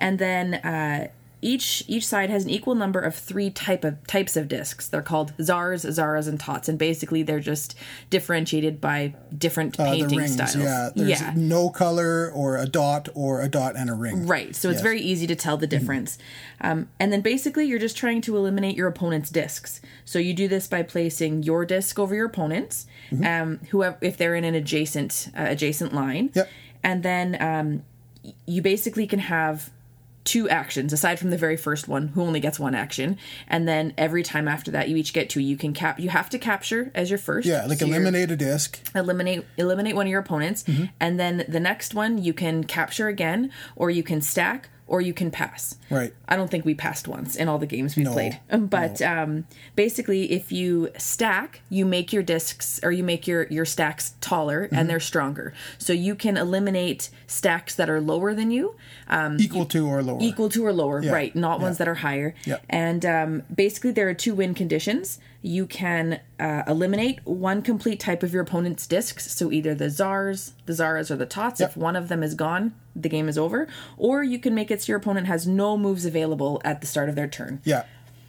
[0.00, 1.08] And then uh,
[1.40, 4.88] each each side has an equal number of three type of types of discs.
[4.88, 7.76] They're called Tzaars, Tzarras, and Totts, and basically they're just
[8.10, 10.56] differentiated by different Uh, painting rings, styles.
[10.56, 10.90] yeah.
[10.94, 11.32] There's yeah.
[11.36, 14.26] no color or a dot or a dot and a ring.
[14.26, 14.56] Right.
[14.56, 16.18] So it's very easy to tell the difference.
[16.60, 19.80] Um, and then basically, you're just trying to eliminate your opponent's discs.
[20.04, 23.24] So you do this by placing your disc over your opponent's, Mm-hmm.
[23.24, 26.30] um, whoever if they're in an adjacent uh, adjacent line.
[26.34, 26.48] Yep.
[26.82, 27.82] And then um,
[28.46, 29.70] you basically can have
[30.24, 33.94] two actions aside from the very first one who only gets one action and then
[33.96, 36.90] every time after that you each get two you can cap you have to capture
[36.94, 38.78] as your first Yeah, like So eliminate a disc.
[38.94, 40.84] eliminate eliminate one of your opponents Mm-hmm.
[41.00, 45.12] and then the next one you can capture again or you can stack or you
[45.14, 46.12] can pass Right.
[46.28, 49.00] i don't think we passed once in all the games we've No, played Um, but
[49.02, 49.46] um,
[49.76, 54.48] basically if you stack you make your discs or you make your your stacks taller
[54.66, 54.74] Mm-hmm.
[54.76, 58.74] and they're stronger so you can eliminate stacks that are lower than you
[59.38, 60.18] equal to or lower.
[60.20, 61.34] equal to or lower, Yeah, right?
[61.36, 62.34] Not ones that are higher.
[62.44, 62.58] Yeah.
[62.68, 65.18] And um, basically, there are two win conditions.
[65.42, 70.52] You can uh, eliminate one complete type of your opponent's discs, so either the Tzaars,
[70.66, 71.60] the Tzarras, or the Totts.
[71.60, 73.68] If one of them is gone, the game is over.
[73.96, 77.08] Or you can make it so your opponent has no moves available at the start
[77.08, 77.60] of their turn.
[77.64, 77.84] Yeah.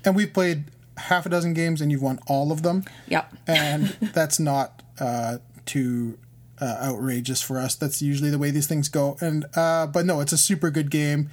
[0.06, 0.66] And we've played
[0.98, 2.86] half a dozen games and you've won all of them.
[3.08, 3.34] Yep.
[3.48, 6.18] And that's not uh, too
[6.62, 7.76] uh, outrageous for us.
[7.76, 9.18] That's usually the way these things go.
[9.22, 11.30] And uh, but no, it's a super good game.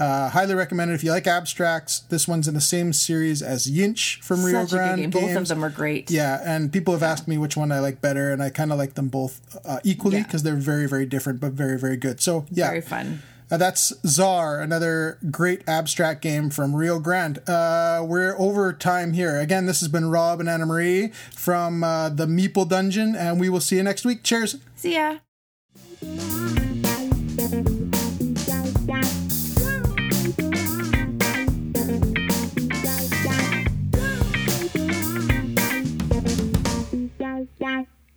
[0.00, 2.00] Uh, highly recommended if you like abstracts.
[2.00, 5.10] This one's in the same series as YINSH from Rio Such good Grande game.
[5.10, 5.26] Games.
[5.34, 6.10] Both of them are great.
[6.10, 8.78] Yeah, and people have asked me which one I like better, and I kind of
[8.78, 10.24] like them both uh, equally Yeah.
[10.24, 12.20] because they're very, very different, but very, very good.
[12.20, 13.22] So yeah, Very fun.
[13.52, 17.38] uh, that's TZAAR, another great abstract game from Rio Grande.
[17.48, 19.38] Uh, we're over time here.
[19.38, 23.48] Again, this has been Rob and Anna Marie from uh, the Meeple Dungeon, and we
[23.48, 24.24] will see you next week.
[24.24, 24.56] Cheers.
[24.74, 25.18] See ya.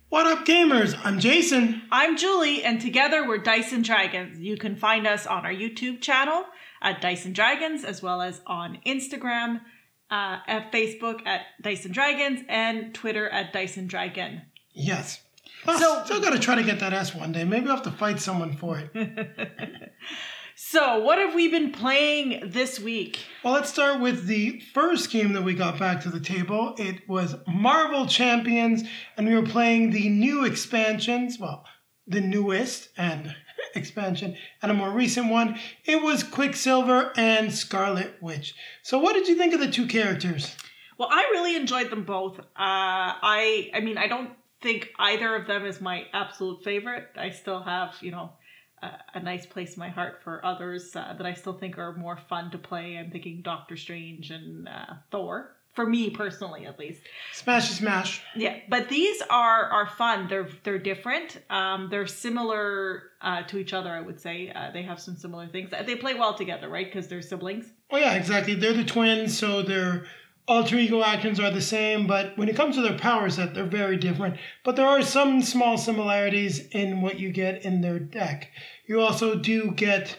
[0.08, 0.98] What up, gamers?
[1.04, 1.82] I'm Jason.
[1.92, 4.38] I'm Julie, and together we're Dice and Dragons.
[4.40, 6.44] You can find us on our YouTube channel
[6.80, 9.60] at Dice and Dragons, as well as on Instagram,
[10.10, 14.42] uh, at Facebook at Dice and Dragons, and Twitter at Dice and Dragon.
[14.72, 15.20] Yes.
[15.66, 17.44] Well, So- still gotta try to get that S one day.
[17.44, 18.90] Maybe I'll have to fight someone for it.
[20.60, 23.20] So, what have we been playing this week?
[23.44, 26.74] well, let's start with the first game that we got back to the table.
[26.76, 28.82] It was Marvel Champions,
[29.16, 31.38] and we were playing the new expansions.
[31.38, 31.64] Well,
[32.08, 33.36] the newest and
[33.76, 35.60] expansion, and a more recent one.
[35.84, 38.52] It was Quicksilver and Scarlet Witch.
[38.82, 40.56] So, what did you think of the two characters?
[40.98, 42.40] Well, I really enjoyed them both.
[42.40, 47.10] Uh, I, I mean, I don't think either of them is my absolute favorite.
[47.16, 48.32] I still have, you know,
[48.82, 51.94] a, a nice place in my heart for others uh, that I still think are
[51.94, 52.96] more fun to play.
[52.96, 55.54] I'm thinking Doctor Strange and uh, Thor.
[55.74, 57.02] For me personally, at least.
[57.32, 58.20] Smash smash.
[58.34, 60.26] Yeah, but these are are fun.
[60.26, 61.40] They're they're different.
[61.50, 63.90] Um, they're similar uh, to each other.
[63.90, 65.70] I would say uh, they have some similar things.
[65.86, 66.86] They play well together, right?
[66.86, 67.66] Because they're siblings.
[67.92, 68.54] Oh yeah, exactly.
[68.54, 70.06] They're the twins, so their
[70.48, 73.66] alter ego actions are the same, but when it comes to their power set, they're
[73.66, 74.38] very different.
[74.64, 78.50] But there are some small similarities in what you get in their deck.
[78.86, 80.18] You also do get,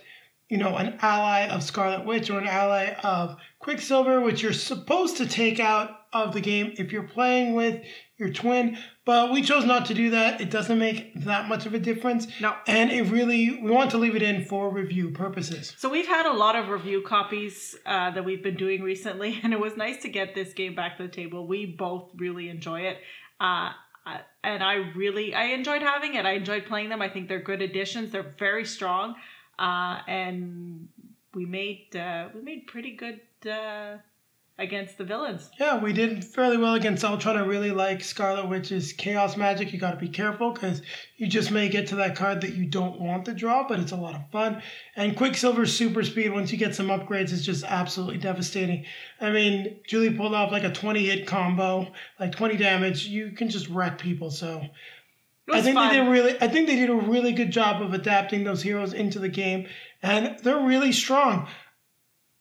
[0.49, 5.17] you know, an ally of Scarlet Witch or an ally of Quicksilver, which you're supposed
[5.17, 7.83] to take out of the game if you're playing with
[8.17, 8.77] your twin.
[9.05, 10.41] But we chose not to do that.
[10.41, 12.27] It doesn't make that much of a difference.
[12.41, 12.55] No.
[12.67, 15.75] And it really, we want to leave it in for review purposes.
[15.77, 19.53] So we've had a lot of review copies uh, that we've been doing recently, and
[19.53, 21.45] it was nice to get this game back to the table.
[21.45, 22.97] We both really enjoy it.
[23.39, 23.71] Uh,
[24.43, 26.25] and I really I enjoyed having it.
[26.25, 27.01] I enjoyed playing them.
[27.01, 28.11] I think they're good additions.
[28.11, 29.15] They're very strong,
[29.59, 30.87] uh, and
[31.35, 33.19] we made uh, we made pretty good
[33.49, 33.97] uh,
[34.57, 35.49] against the villains.
[35.59, 37.37] Yeah, we did fairly well against Ultron.
[37.37, 39.71] I really like Scarlet Witch's Chaos Magic.
[39.71, 40.81] You got to be careful because
[41.17, 43.91] you just may get to that card that you don't want to draw, but it's
[43.91, 44.61] a lot of fun.
[44.95, 48.85] And Quicksilver's Super Speed, once you get some upgrades, is just absolutely devastating.
[49.21, 53.05] I mean, Julie pulled off like a 20 hit combo, like 20 damage.
[53.05, 54.29] You can just wreck people.
[54.31, 54.61] So
[55.51, 55.89] I think fun.
[55.89, 56.37] they did really.
[56.41, 59.67] I think they did a really good job of adapting those heroes into the game,
[60.01, 61.47] and they're really strong.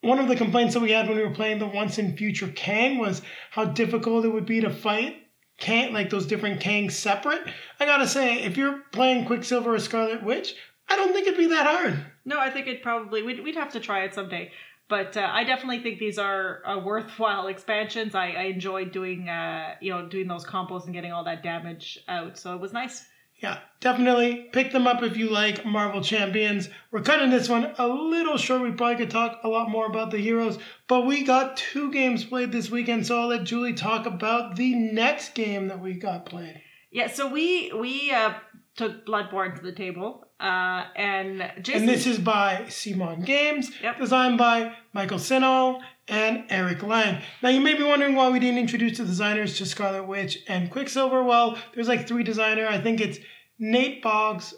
[0.01, 2.49] One of the complaints that we had when we were playing the Once and Future
[2.49, 5.16] Kang was how difficult it would be to fight
[5.59, 7.42] Kang, like those different Kangs separate.
[7.81, 10.55] I gotta say, if you're playing Quicksilver or Scarlet Witch,
[10.88, 11.99] I don't think it'd be that hard.
[12.25, 14.53] No, I think it'd probably we'd, we'd have to try it someday.
[14.88, 18.14] But uh, I definitely think these are uh, worthwhile expansions.
[18.14, 21.98] I, I enjoyed doing uh, you know doing those combos and getting all that damage
[22.09, 22.38] out.
[22.38, 23.05] So it was nice.
[23.42, 26.68] Yeah, definitely pick them up if you like Marvel Champions.
[26.90, 28.62] We're cutting this one a little short.
[28.62, 32.24] We probably could talk a lot more about the heroes, but we got two games
[32.24, 36.27] played this weekend, so I'll let Julie talk about the next game that we got
[36.27, 36.61] played.
[36.90, 37.07] Yeah.
[37.07, 38.33] So we we uh,
[38.74, 41.83] took Bloodborne to the table, uh, and Jason.
[41.83, 43.98] And this is by CMON Games, Yep.
[43.98, 47.20] designed by Michael Shinall and Eric Lang.
[47.42, 50.70] Now, you may be wondering why we didn't introduce the designers to Scarlet Witch and
[50.70, 51.22] Quicksilver.
[51.22, 52.66] Well, there's like three designer.
[52.66, 53.18] I think it's
[53.59, 54.55] Nate Boggs.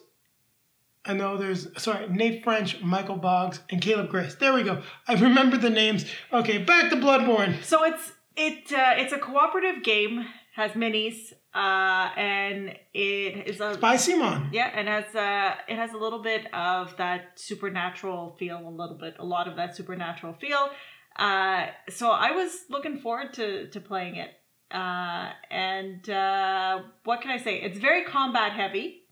[1.06, 4.34] I know there's sorry Nate French, Michael Boggs, and Caleb Grace.
[4.34, 4.82] There we go.
[5.08, 6.04] I remember the names.
[6.32, 7.64] Okay, back to Bloodborne.
[7.64, 13.76] So it's it uh, it's a cooperative game, has minis, uh, and it is a
[13.80, 14.52] By CMON.
[14.52, 18.96] yeah, and has uh it has a little bit of that supernatural feel, a little
[18.98, 20.68] bit, a lot of that supernatural feel.
[21.16, 24.30] Uh, so I was looking forward to to playing it.
[24.72, 27.56] Uh, and uh, what can I say?
[27.60, 29.02] It's very combat heavy.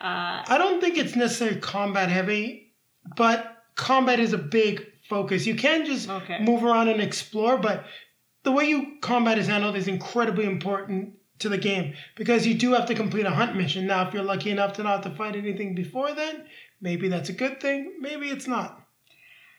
[0.00, 2.72] Uh, I don't think it's necessarily combat heavy,
[3.16, 5.46] but combat is a big focus.
[5.46, 6.38] You can just Okay.
[6.40, 7.84] move around and explore, but
[8.42, 12.72] the way you combat is handled is incredibly important to the game because you do
[12.72, 13.86] have to complete a hunt mission.
[13.86, 16.46] Now, if you're lucky enough to not have to fight anything before then,
[16.80, 17.94] maybe that's a good thing.
[18.00, 18.84] Maybe it's not.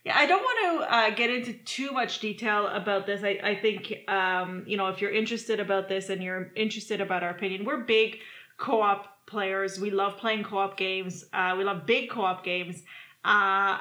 [0.06, 3.22] Yeah, I don't want to uh, get into too much detail about this.
[3.24, 7.22] I, I think, um, you know, if you're interested about this and you're interested about
[7.22, 8.18] our opinion, we're big
[8.58, 9.80] co op players.
[9.80, 11.26] We love playing co op games.
[11.34, 12.82] Uh, we love big co op games.
[13.26, 13.80] Uh,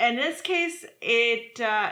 [0.00, 1.90] in this case, it, uh,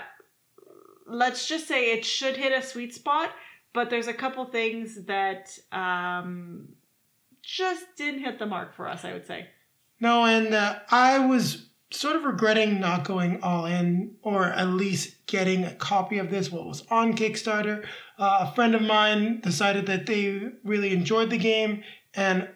[1.07, 3.31] let's just say it should hit a sweet spot,
[3.73, 6.69] but there's a couple things that um,
[7.43, 9.49] just didn't hit the mark for us, I would say.
[10.01, 15.27] No, and uh, I was sort of regretting not going all in, or at least
[15.27, 16.51] getting a copy of this.
[16.51, 17.85] What was on Kickstarter?
[18.19, 21.83] Uh, a friend of mine decided that they really enjoyed the game,
[22.15, 22.49] and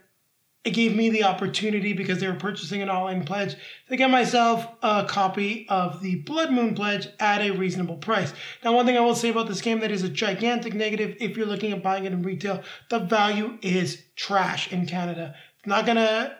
[0.67, 3.55] it gave me the opportunity because they were purchasing an all-in pledge
[3.89, 8.33] to get myself a copy of the Blood Moon pledge at a reasonable price.
[8.65, 11.37] Now, one thing I will say about this game that is a gigantic negative if
[11.37, 15.37] you're looking at buying it in retail, the value is trash in Canada.
[15.59, 16.37] It's not gonna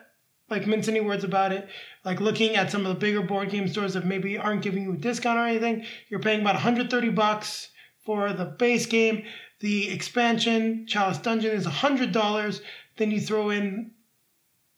[0.49, 1.69] like mince any words about it.
[2.03, 4.91] Like looking at some of the bigger board game stores that maybe aren't giving you
[4.91, 7.69] a discount or anything, you're paying about 130 bucks
[8.05, 9.23] for the base game.
[9.61, 12.61] The expansion, Chalice Dungeon, is $100.
[12.97, 13.91] Then you throw in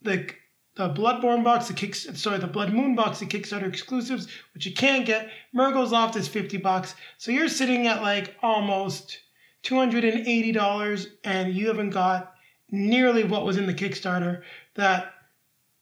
[0.02, 0.30] the
[0.76, 4.74] the Bloodborne box, the kick, sorry, the Blood Moon box, the Kickstarter exclusives, which you
[4.74, 5.30] can't get.
[5.54, 6.96] Mergo's Loft is 50 bucks.
[7.18, 9.20] So you're sitting at like almost
[9.64, 12.34] $280 and you haven't got
[12.72, 14.44] nearly what was in the Kickstarter
[14.76, 15.12] that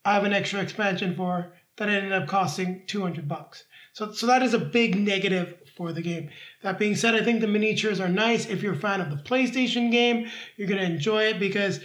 [0.04, 3.66] I have an extra expansion for that ended up costing 200 bucks.
[3.94, 6.30] So, so that is a big negative for the game.
[6.64, 8.48] That being said, I think the miniatures are nice.
[8.48, 11.82] If you're a fan of the PlayStation game, you're going to enjoy it because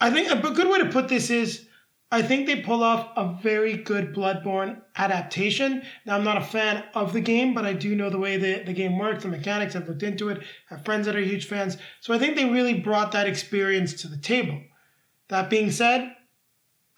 [0.00, 1.68] I think a good way to put this is
[2.10, 5.82] I think they pull off a very good Bloodborne adaptation.
[6.06, 8.62] Now, I'm not a fan of the game, but I do know the way the,
[8.64, 9.76] the game works, the mechanics.
[9.76, 10.38] I've looked into it.
[10.70, 11.76] I have friends that are huge fans.
[12.00, 14.58] So I think they really brought that experience to the table.
[15.28, 16.14] That being said,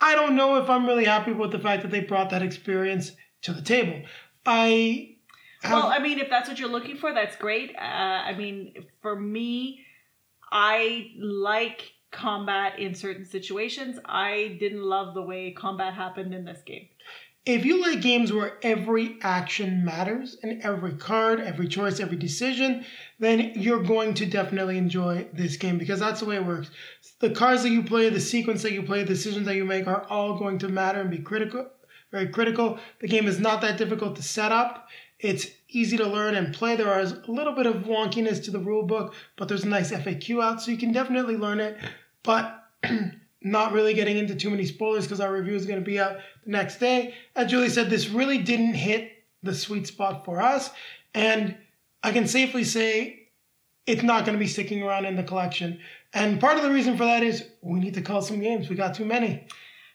[0.00, 3.10] I don't know if I'm really happy with the fact that they brought that experience
[3.42, 4.02] to the table.
[4.46, 5.16] I.
[5.62, 7.74] Have, Well, I mean, if that's what you're looking for, that's great.
[7.76, 9.84] Uh, I mean, for me,
[10.52, 13.98] I like combat in certain situations.
[14.04, 16.88] I didn't love the way combat happened in this game.
[17.46, 22.84] if you like games where every action matters and every card, every choice, every decision,
[23.18, 26.70] then you're going to definitely enjoy this game because that's the way it works.
[27.20, 29.86] The cards that you play, the sequence that you play, the decisions that you make
[29.86, 31.66] are all going to matter and be critical,
[32.12, 32.78] very critical.
[33.00, 34.88] The game is not that difficult to set up.
[35.20, 36.76] It's easy to learn and play.
[36.76, 39.92] There is a little bit of wonkiness to the rule book, but there's a nice
[39.92, 41.76] FAQ out, so you can definitely learn it.
[42.22, 42.64] But
[43.42, 46.18] not really getting into too many spoilers because our review is going to be out
[46.44, 47.14] the next day.
[47.36, 49.12] As Julie said, this really didn't hit
[49.42, 50.70] the sweet spot for us.
[51.14, 51.56] And
[52.02, 53.28] I can safely say
[53.86, 55.80] it's not going to be sticking around in the collection.
[56.12, 58.68] And part of the reason for that is we need to call some games.
[58.68, 59.46] We got too many.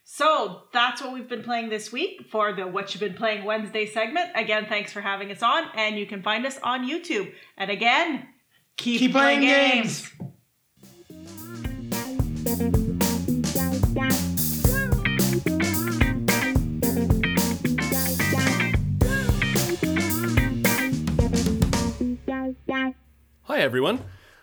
[0.08, 3.88] So that's what we've been playing this week for the What You've Been Playing Wednesday
[3.88, 4.30] segment.
[4.36, 7.34] Again, thanks for having us on, and you can find us on YouTube.
[7.58, 8.28] And again,
[8.78, 10.12] keep, Keep playing games.
[23.41, 24.01] Hi everyone,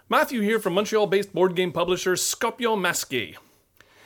[0.08, 3.36] Matthew here from Montreal based board game publisher Scorpion Masqué.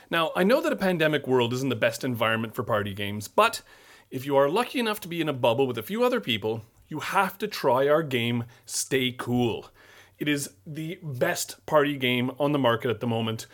[0.09, 3.61] Now, I know that a pandemic world isn't the best environment for party games, but
[4.09, 6.63] if you are lucky enough to be in a bubble with a few other people,
[6.87, 9.69] you have to try our game Stay Cool.
[10.17, 13.47] It is the best party game on the market at the moment.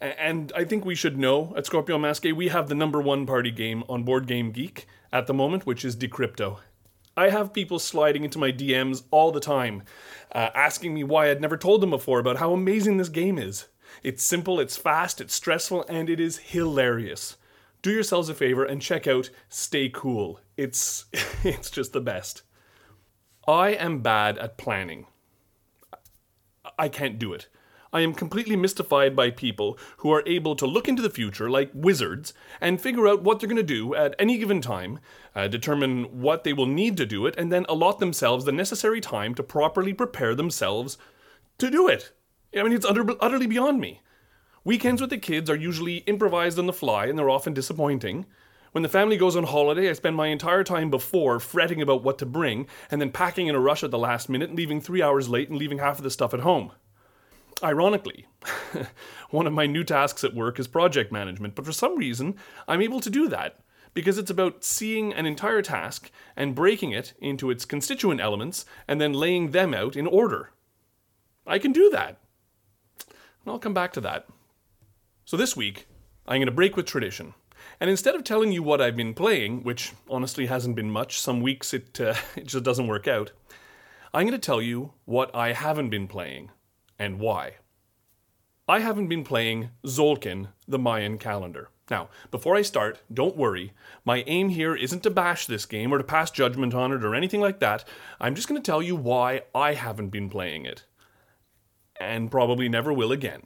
[0.00, 3.50] And I think we should know at Scorpion Masqué we have the number one party
[3.50, 6.58] game on Board Game Geek at the moment, which is Decrypto.
[7.16, 9.82] I have people sliding into my DMs all the time,
[10.32, 13.66] uh, asking me why I'd never told them before about how amazing this game is.
[14.02, 17.36] It's simple, it's fast, it's stressful, and it is hilarious.
[17.82, 20.40] Do yourselves a favor and check out Stay Cool.
[20.56, 21.06] It's
[21.44, 22.42] it's just the best.
[23.46, 25.06] I am bad at planning.
[26.78, 27.48] I can't do it.
[27.92, 31.70] I am completely mystified by people who are able to look into the future like
[31.72, 34.98] wizards and figure out what they're going to do at any given time,
[35.34, 39.00] uh, determine what they will need to do it, and then allot themselves the necessary
[39.00, 40.98] time to properly prepare themselves
[41.56, 42.12] to do it.
[42.56, 44.00] I mean, it's utter, utterly beyond me.
[44.64, 48.26] Weekends with the kids are usually improvised on the fly and they're often disappointing.
[48.72, 52.18] When the family goes on holiday, I spend my entire time before fretting about what
[52.18, 55.28] to bring and then packing in a rush at the last minute, leaving three hours
[55.28, 56.72] late and leaving half of the stuff at home.
[57.62, 58.26] Ironically,
[59.30, 62.36] one of my new tasks at work is project management, but for some reason,
[62.66, 63.56] I'm able to do that
[63.94, 69.00] because it's about seeing an entire task and breaking it into its constituent elements and
[69.00, 70.52] then laying them out in order.
[71.46, 72.18] I can do that.
[73.44, 74.26] And I'll come back to that.
[75.24, 75.86] So this week,
[76.26, 77.34] I'm going to break with tradition.
[77.80, 81.40] And instead of telling you what I've been playing, which honestly hasn't been much, some
[81.40, 83.32] weeks it, uh, it just doesn't work out,
[84.14, 86.50] I'm going to tell you what I haven't been playing
[86.98, 87.54] and why.
[88.66, 91.70] I haven't been playing Tzolk'in, the Mayan calendar.
[91.90, 93.72] Now, before I start, don't worry.
[94.04, 97.14] My aim here isn't to bash this game or to pass judgment on it or
[97.14, 97.84] anything like that.
[98.20, 100.84] I'm just going to tell you why I haven't been playing it.
[102.00, 103.42] And probably never will again.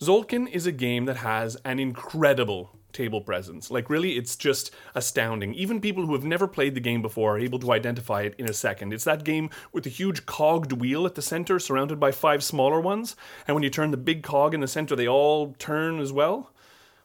[0.00, 3.70] Tzolk'in is a game that has an incredible table presence.
[3.70, 5.54] Like, really, it's just astounding.
[5.54, 8.48] Even people who have never played the game before are able to identify it in
[8.48, 8.92] a second.
[8.92, 12.80] It's that game with a huge cogged wheel at the center, surrounded by five smaller
[12.80, 16.12] ones, and when you turn the big cog in the center, they all turn as
[16.12, 16.52] well.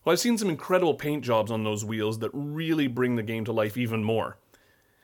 [0.04, 3.46] Well, I've seen some incredible paint jobs on those wheels that really bring the game
[3.46, 4.38] to life even more.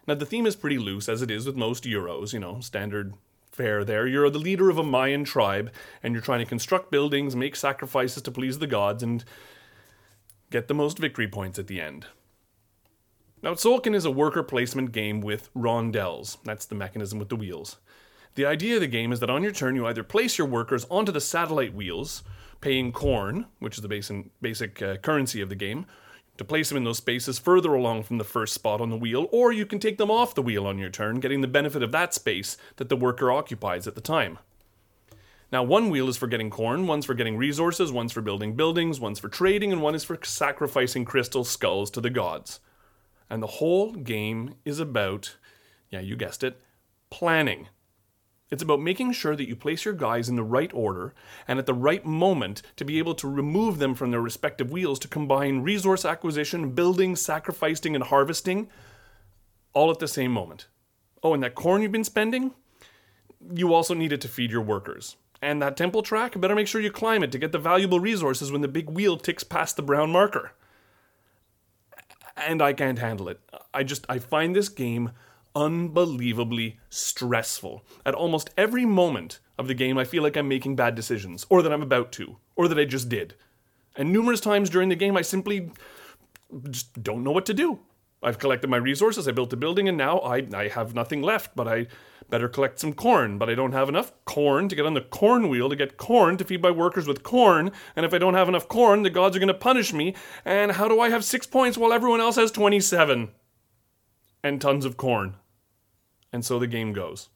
[0.08, 3.14] Now, the theme is pretty loose, as it is with most Euros, you know, standard
[3.54, 4.08] fare there.
[4.08, 8.24] You're the leader of a Mayan tribe, and you're trying to construct buildings, make sacrifices
[8.24, 9.24] to please the gods, and
[10.50, 12.08] get the most victory points at the end.
[13.42, 16.38] Now, Tzolk'in is a worker placement game with rondels.
[16.44, 17.78] That's the mechanism with the wheels.
[18.36, 20.86] The idea of the game is that on your turn, you either place your workers
[20.90, 22.24] onto the satellite wheels,
[22.62, 25.86] paying corn, which is the basic, basic uh, currency of the game,
[26.38, 29.28] to place them in those spaces further along from the first spot on the wheel,
[29.32, 31.92] or you can take them off the wheel on your turn, getting the benefit of
[31.92, 34.40] that space that the worker occupies at the time.
[35.52, 39.00] Now, one wheel is for getting corn, one's for getting resources, one's for building buildings,
[39.00, 42.60] one's for trading, and one is for sacrificing crystal skulls to the gods.
[43.30, 45.38] And the whole game is about,
[45.92, 46.60] yeah, you guessed it,
[47.12, 47.68] planning.
[48.50, 51.14] It's about making sure that you place your guys in the right order
[51.48, 55.00] and at the right moment to be able to remove them from their respective wheels
[55.00, 58.70] to combine resource acquisition, building, sacrificing, and harvesting
[59.74, 60.68] all at the same moment.
[61.24, 62.54] Oh, and that corn you've been spending?
[63.54, 65.16] You also need it to feed your workers.
[65.42, 68.52] And that temple track, better make sure you climb it to get the valuable resources
[68.52, 70.52] when the big wheel ticks past the brown marker.
[72.38, 73.40] And I can't handle it.
[73.74, 75.12] I just, I find this game
[75.56, 77.86] unbelievably stressful.
[78.06, 81.62] At almost every moment of the game, I feel like I'm making bad decisions, or
[81.62, 83.36] that I'm about to, or that I just did.
[83.96, 85.72] And numerous times during the game, I simply
[86.70, 87.80] just don't know what to do.
[88.22, 91.56] I've collected my resources, I built a building, and now I, I have nothing left,
[91.56, 91.88] but I
[92.30, 93.38] better collect some corn.
[93.38, 96.38] But I don't have enough corn to get on the corn wheel to get corn
[96.38, 97.72] to feed my workers with corn.
[97.96, 100.16] And if I don't have enough corn, the gods are going to punish me.
[100.46, 103.30] And how do I have six points while everyone else has 27?
[104.42, 105.36] And tons of corn.
[106.34, 107.30] And so the game goes.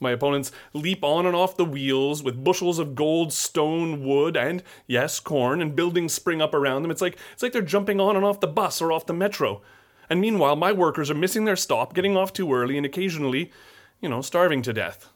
[0.00, 4.64] My opponents leap on and off the wheels with bushels of gold, stone, wood, and
[4.88, 6.90] yes, corn, and buildings spring up around them.
[6.90, 9.62] It's like it's like they're jumping on and off the bus or off the metro.
[10.10, 13.52] And meanwhile, my workers are missing their stop, getting off too early, and occasionally,
[14.00, 15.08] you know, starving to death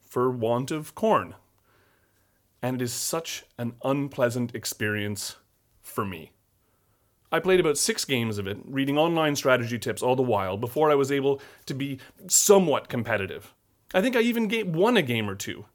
[0.00, 1.34] for want of corn.
[2.62, 5.36] And it is such an unpleasant experience
[5.82, 6.30] for me.
[7.32, 10.90] I played about six games of it, reading online strategy tips all the while before
[10.90, 11.98] I was able to be
[12.28, 13.52] somewhat competitive.
[13.92, 15.66] I think I even won a game or two.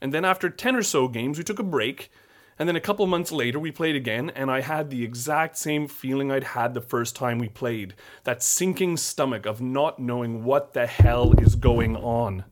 [0.00, 2.10] And then after 10 or so games, we took a break
[2.58, 5.88] and then a couple months later, we played again, and I had the exact same
[5.88, 7.94] feeling I'd had the first time we played
[8.24, 12.44] that sinking stomach of not knowing what the hell is going on.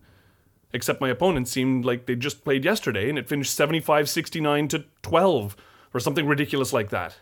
[0.73, 4.85] Except my opponent seemed like they just played yesterday and it finished 75 69 to
[5.03, 5.57] 12,
[5.93, 7.19] or something ridiculous like that.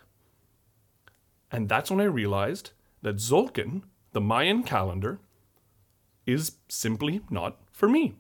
[1.51, 2.71] And that's when I realized
[3.03, 3.83] that Tzolk'in,
[4.13, 5.21] the Mayan calendar,
[6.27, 8.17] is simply not for me.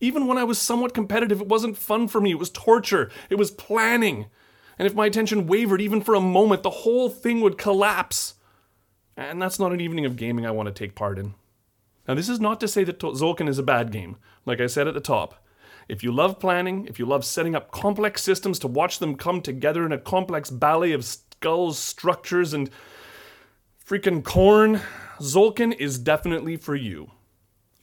[0.00, 2.32] Even when I was somewhat competitive, it wasn't fun for me.
[2.32, 3.10] It was torture.
[3.30, 4.26] It was planning.
[4.78, 8.34] And if my attention wavered even for a moment, the whole thing would collapse.
[9.16, 11.34] And that's not an evening of gaming I want to take part in.
[12.06, 14.16] Now, this is not to say that Tzolk'in is a bad game.
[14.44, 15.42] Like I said at the top,
[15.88, 19.40] if you love planning, if you love setting up complex systems to watch them come
[19.40, 21.04] together in a complex ballet of
[21.36, 22.70] skulls, structures, and
[23.84, 24.80] freaking corn,
[25.18, 27.10] Tzolk'in is definitely for you.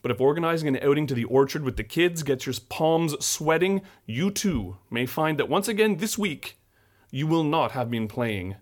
[0.02, 3.82] But if organizing an outing to the orchard with the kids gets your palms sweating,
[4.06, 6.58] you too may find that once again this week,
[7.12, 8.56] you will not have been playing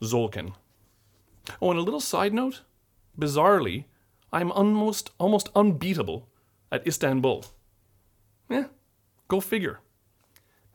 [0.00, 0.54] Tzolk'in.
[1.60, 2.62] Oh, and a little side note
[3.18, 3.84] bizarrely,
[4.32, 6.28] I'm almost, almost unbeatable
[6.70, 7.44] at Istanbul.
[8.48, 8.66] Yeah,
[9.28, 9.80] go figure.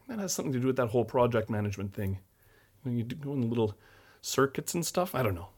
[0.07, 2.19] That has something to do with that whole project management thing.
[2.85, 3.77] You go in little
[4.21, 5.49] circuits and stuff, I don't know.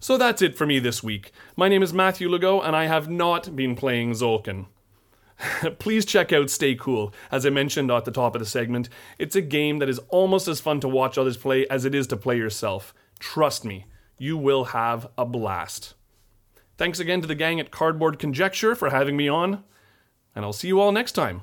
[0.00, 1.30] So that's it for me this week.
[1.56, 4.66] My name is Matthew Legault, and I have not been playing Tzolk'in.
[5.78, 7.14] Please check out Stay Cool.
[7.30, 8.88] As I mentioned at the top of the segment,
[9.18, 12.06] it's a game that is almost as fun to watch others play as it is
[12.08, 12.92] to play yourself.
[13.18, 13.86] Trust me,
[14.18, 15.94] you will have a blast.
[16.76, 19.62] Thanks again to the gang at Cardboard Conjecture for having me on,
[20.34, 21.42] and I'll see you all next time.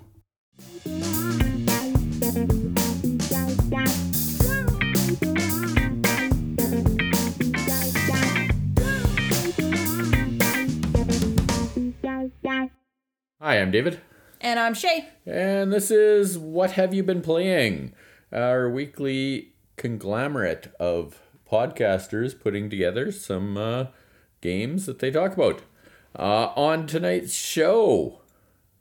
[13.42, 14.02] Hi, I'm David.
[14.42, 15.08] And I'm Shay.
[15.26, 17.94] And this is What Have You Been Playing?
[18.34, 23.86] Our weekly conglomerate of podcasters putting together some uh,
[24.42, 25.62] games that they talk about.
[26.14, 28.20] Uh, on tonight's show,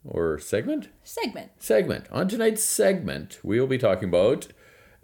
[0.04, 0.88] or segment?
[1.04, 1.52] Segment.
[1.60, 2.06] Segment.
[2.10, 4.48] On tonight's segment, we will be talking about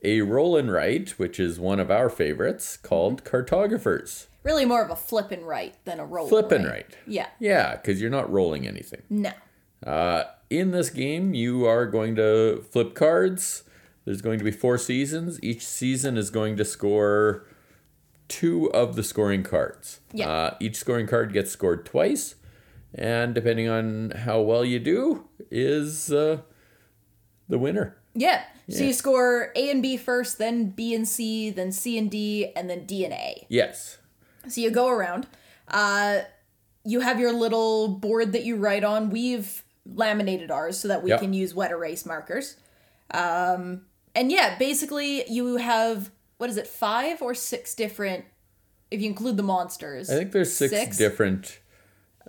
[0.02, 4.26] a roll and write, which is one of our favorites, called Cartographers.
[4.42, 6.28] Really more of a flip and write than a roll.
[6.28, 6.72] Flip and right.
[6.72, 6.98] write.
[7.06, 7.28] Yeah.
[7.38, 9.02] Yeah, because you're not rolling anything.
[9.08, 9.30] No.
[9.84, 13.64] Uh, in this game, you are going to flip cards.
[14.04, 15.38] There's going to be four seasons.
[15.42, 17.46] Each season is going to score
[18.28, 20.00] two of the scoring cards.
[20.12, 20.30] Yeah.
[20.30, 22.36] Uh, each scoring card gets scored twice,
[22.94, 26.42] and depending on how well you do, is uh,
[27.48, 27.96] the winner.
[28.14, 28.44] Yeah.
[28.70, 32.50] So you score A and B first, then B and C, then C and D,
[32.56, 33.46] and then D and A.
[33.50, 33.98] Yes.
[34.48, 35.26] So you go around.
[35.68, 36.20] Uh,
[36.84, 39.10] you have your little board that you write on.
[39.10, 41.20] We've laminated ours so that we Yep.
[41.20, 42.56] can use wet erase markers.
[43.10, 48.24] Um, and yeah, basically you have what is it, five or six different,
[48.90, 50.10] if you include the monsters.
[50.10, 51.60] I think there's six, different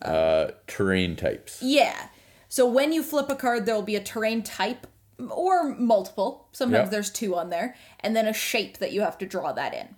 [0.01, 1.61] uh, terrain types.
[1.61, 2.09] Yeah.
[2.47, 4.85] So when you flip a card, there will be a terrain type
[5.29, 6.47] or multiple.
[6.51, 6.91] Sometimes Yep.
[6.91, 9.95] there's two on there, and then a shape that you have to draw that in.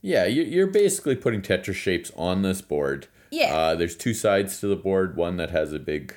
[0.00, 3.06] Yeah, you- you're basically putting Tetris shapes on this board.
[3.30, 3.54] Yeah.
[3.54, 5.16] Uh, there's two sides to the board.
[5.16, 6.16] One that has a big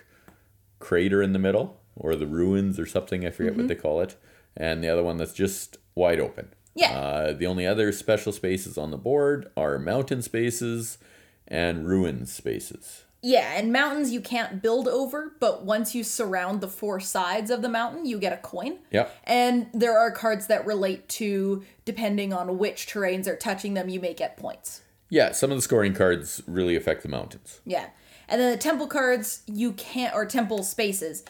[0.86, 3.26] crater in the middle, or the ruins, or something.
[3.26, 4.16] I forget what they call it.
[4.56, 6.50] And the other one that's just wide open.
[6.76, 6.92] Yeah.
[6.92, 10.98] Uh, the only other special spaces on the board are mountain spaces
[11.48, 13.06] and ruin spaces.
[13.22, 17.64] Yeah, and mountains you can't build over, but once you surround the four sides of
[17.64, 18.78] the mountain, you get a coin.
[18.92, 19.08] Yeah.
[19.24, 24.00] And there are cards that relate to, depending on which terrains are touching them, you
[24.00, 24.84] may get points.
[25.10, 27.62] Yeah, some of the scoring cards really affect the mountains.
[27.66, 27.88] Yeah.
[28.28, 31.24] And then the temple cards, you can't, or temple spaces,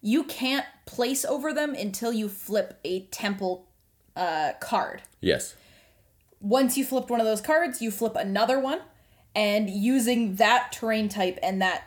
[0.00, 3.68] you can't place over them until you flip a temple
[4.16, 5.02] uh, card.
[5.20, 5.54] Yes.
[6.40, 8.80] Once you flipped one of those cards, you flip another one,
[9.34, 11.84] and using that terrain type and that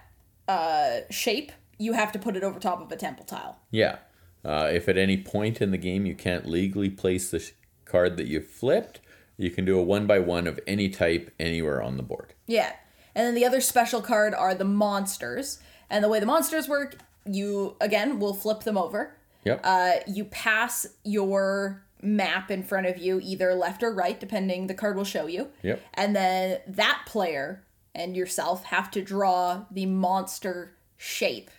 [0.48, 3.60] uh, shape, you have to put it over top of a temple tile.
[3.70, 3.98] Yeah.
[4.44, 7.52] Uh, if at any point in the game you can't legally place the sh-
[7.84, 9.02] card that you flipped,
[9.38, 12.34] you can do a one by one of any type anywhere on the board.
[12.48, 12.74] Yeah.
[13.16, 15.60] And then the other special card are the monsters.
[15.90, 19.16] And the way the monsters work, you, again, will flip them over.
[19.46, 19.62] Yep.
[19.64, 24.74] Uh, you pass your map in front of you, either left or right, depending the
[24.74, 25.48] card will show you.
[25.64, 25.82] Yep.
[25.94, 27.64] And then that player
[27.94, 31.50] and yourself have to draw the monster shape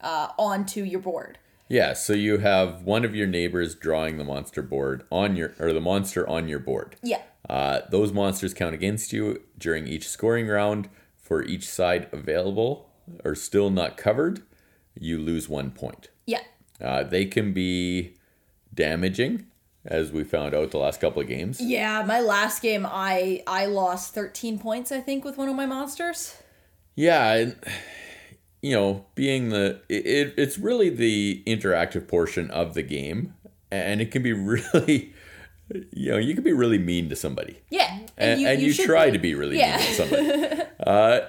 [0.00, 1.38] uh, onto your board.
[1.68, 5.72] Yeah, so you have one of your neighbors drawing the monster board on your or
[5.72, 6.96] the monster on your board.
[7.02, 7.20] Yeah.
[7.48, 10.88] Uh, those monsters count against you during each scoring round.
[11.16, 12.88] For each side available
[13.22, 14.42] or still not covered,
[14.98, 16.08] you lose one point.
[16.26, 16.40] Yeah.
[16.80, 18.14] Uh, they can be
[18.72, 19.46] damaging,
[19.84, 21.60] as we found out the last couple of games.
[21.60, 25.66] Yeah, my last game I I lost 13 points I think with one of my
[25.66, 26.36] monsters.
[26.94, 27.56] Yeah, and,
[28.62, 33.34] you know, being the it, it's really the interactive portion of the game,
[33.70, 34.32] and it can be
[34.72, 35.12] really,
[35.92, 37.98] you know, you can be really mean to somebody, Yeah.
[38.16, 39.76] and, and you, should try to be really Yeah.
[39.76, 41.20] mean to somebody, uh,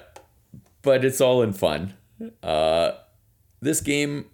[0.82, 1.94] but it's all in fun.
[2.42, 2.92] Uh,
[3.60, 4.26] this game,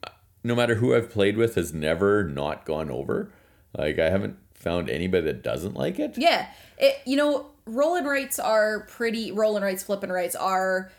[0.44, 3.30] no matter who I've played with, has never not gone over.
[3.76, 6.14] Like I haven't found anybody that doesn't like it.
[6.16, 6.46] Yeah.
[6.78, 10.90] It, you know, roll and rights are pretty roll and rights, flip and rights are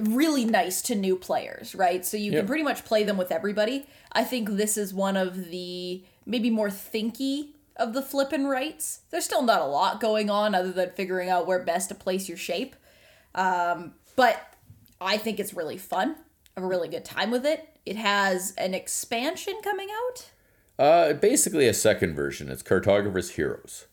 [0.00, 2.04] really nice to new players, right?
[2.06, 2.40] So you Yep.
[2.40, 3.86] can pretty much play them with everybody.
[4.12, 7.48] I think this is one of the maybe more thinky
[7.78, 9.00] of the flip and rights.
[9.10, 12.28] There's still not a lot going on other than figuring out where best to place
[12.28, 12.76] your shape.
[13.34, 14.54] Um, but
[15.00, 16.16] I think it's really fun.
[16.56, 17.68] I have a really good time with it.
[17.86, 20.30] It has an expansion coming out.
[20.78, 22.48] Uh, basically a second version.
[22.48, 23.86] It's Cartographer's Heroes.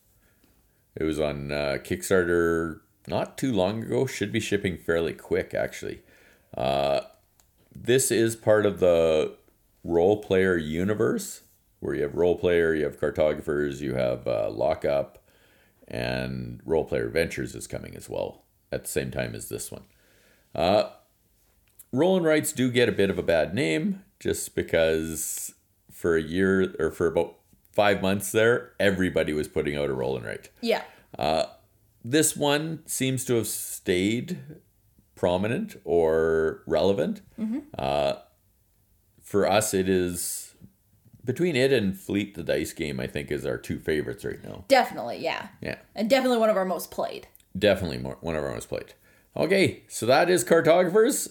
[0.94, 4.06] It was on uh, Kickstarter not too long ago.
[4.06, 6.02] Should be shipping fairly quick, actually.
[6.56, 7.00] Uh,
[7.74, 9.36] this is part of the
[9.84, 11.42] role player universe,
[11.80, 15.22] where you have Roll Player, you have cartographers, you have uh, lockup,
[15.88, 19.84] and Roll Player ventures is coming as well at the same time as this one.
[20.54, 20.90] Uh,
[21.92, 25.54] roll and rights do get a bit of a bad name just because
[25.92, 27.36] for a year or for about
[27.72, 30.48] five months there, everybody was putting out a roll right.
[30.60, 30.82] Yeah.
[32.04, 34.38] This one seems to have stayed
[35.14, 37.20] prominent or relevant.
[37.76, 38.14] Uh,
[39.22, 40.45] for us, it is
[41.26, 42.98] between it and Fleet the Dice game.
[43.00, 44.64] I think is our two favorites right now.
[44.68, 45.48] Definitely, yeah.
[45.60, 47.28] Yeah, And definitely one of our most played.
[47.58, 48.94] definitely more one of our most played.
[49.36, 51.28] Okay, so that is cartographers.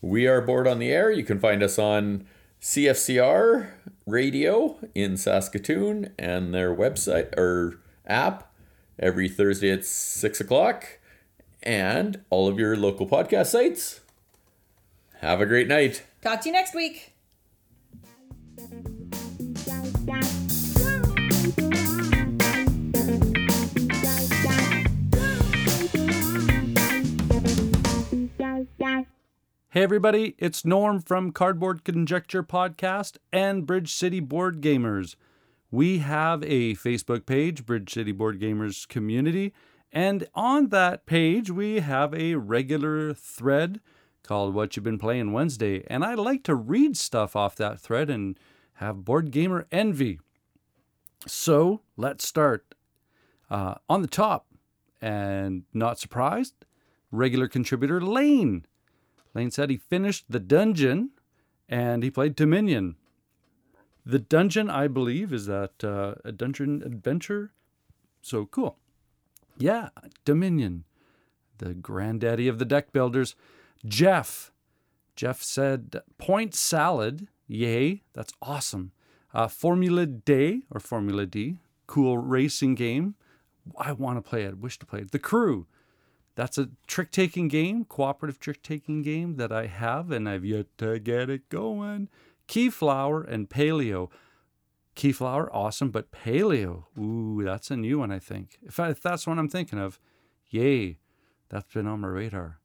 [0.00, 1.10] We are bored on the air.
[1.12, 2.26] You can find us on
[2.60, 3.68] CFCR
[4.06, 8.52] radio in Saskatoon and their website or app
[8.98, 10.98] every Thursday at six o'clock,
[11.62, 14.00] and all of your local podcast sites.
[15.20, 16.04] Have a great night.
[16.22, 17.12] Talk to you next week.
[29.76, 35.16] Hey everybody, it's Norm from Cardboard Conjecture Podcast and Bridge City Board Gamers.
[35.70, 39.52] We have a Facebook page, Bridge City Board Gamers Community,
[39.92, 43.82] and on that page we have a regular thread
[44.22, 48.08] called What You've Been Playing Wednesday, and I like to read stuff off that thread
[48.08, 48.40] and
[48.76, 50.20] have board gamer envy.
[51.26, 52.74] So let's start.
[53.50, 54.46] Uh, on the top,
[55.02, 56.54] and not surprised,
[57.10, 58.64] regular contributor Lane.
[59.36, 61.10] Lane said he finished the dungeon
[61.68, 62.96] and he played Dominion.
[64.06, 67.52] The dungeon, I believe, is that uh, a dungeon adventure.
[68.22, 68.78] So cool.
[69.58, 69.90] Yeah,
[70.24, 70.84] Dominion,
[71.58, 73.34] the granddaddy of the deck builders.
[73.84, 74.52] Jeff.
[75.16, 77.28] Jeff said, Point salad.
[77.46, 78.92] Yay, that's awesome.
[79.34, 83.16] Uh, Formula Day or Formula D, cool racing game.
[83.76, 85.10] I want to play it, wish to play it.
[85.10, 85.66] The Crew.
[86.36, 90.66] That's a trick taking game, cooperative trick taking game that I have, and I've yet
[90.78, 92.08] to get it going.
[92.46, 94.10] Keyflower and Paleo.
[94.94, 98.58] Keyflower, awesome, but Paleo, ooh, that's a new one, I think.
[98.62, 99.98] If, I, if that's what I'm thinking of,
[100.48, 100.98] yay,
[101.48, 102.60] that's been on my radar.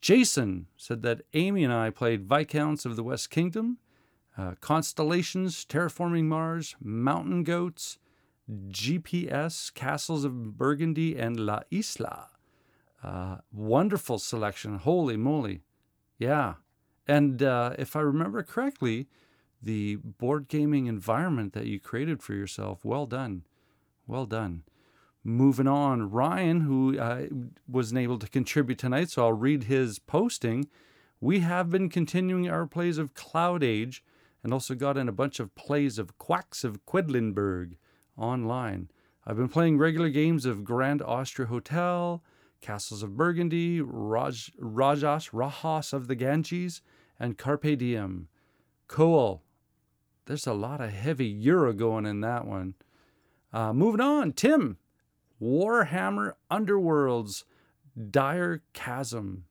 [0.00, 3.78] Jason said that Amy and I played Viscounts of the West Kingdom,
[4.36, 7.98] uh, Constellations, Terraforming Mars, Mountain Goats,
[8.68, 12.28] GPS, Castles of Burgundy, and La Isla.
[13.02, 14.78] Uh, wonderful selection.
[14.78, 15.62] Holy moly.
[16.18, 16.54] Yeah.
[17.06, 19.08] And uh, if I remember correctly,
[19.62, 23.44] the board gaming environment that you created for yourself, well done.
[24.06, 24.64] Well done.
[25.24, 27.26] Moving on, Ryan, who uh,
[27.66, 30.68] wasn't able to contribute tonight, so I'll read his posting.
[31.20, 34.04] We have been continuing our plays of Cloud Age
[34.42, 37.74] and also got in a bunch of plays of Quacks of Quedlinburg
[38.16, 38.88] online.
[39.26, 42.22] I've been playing regular games of Grand Austria Hotel,
[42.60, 46.82] Castles of Burgundy, Raj, Rajas, Rajas of the Ganges,
[47.18, 48.28] and Carpe Diem.
[48.86, 49.42] Cool.
[50.26, 52.74] There's a lot of heavy Euro going in that one.
[53.52, 54.76] Uh, moving on, Tim.
[55.40, 57.44] Warhammer Underworlds
[58.10, 59.44] Dire Chasm.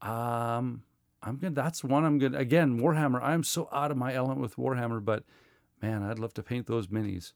[0.00, 0.82] Um,
[1.22, 1.54] I'm gonna.
[1.54, 2.38] That's one I'm gonna.
[2.38, 3.22] Again, Warhammer.
[3.22, 5.24] I'm so out of my element with Warhammer, but
[5.80, 7.32] man, I'd love to paint those minis.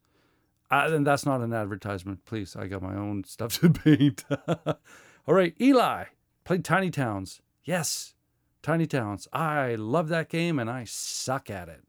[0.71, 2.57] Uh, and that's not an advertisement, please.
[2.57, 4.25] I got my own stuff to paint.
[4.49, 6.05] All right, Eli
[6.45, 7.41] played Tiny Towns.
[7.65, 8.15] Yes,
[8.63, 9.29] Tiny Towns.
[9.33, 11.89] I love that game and I suck at it.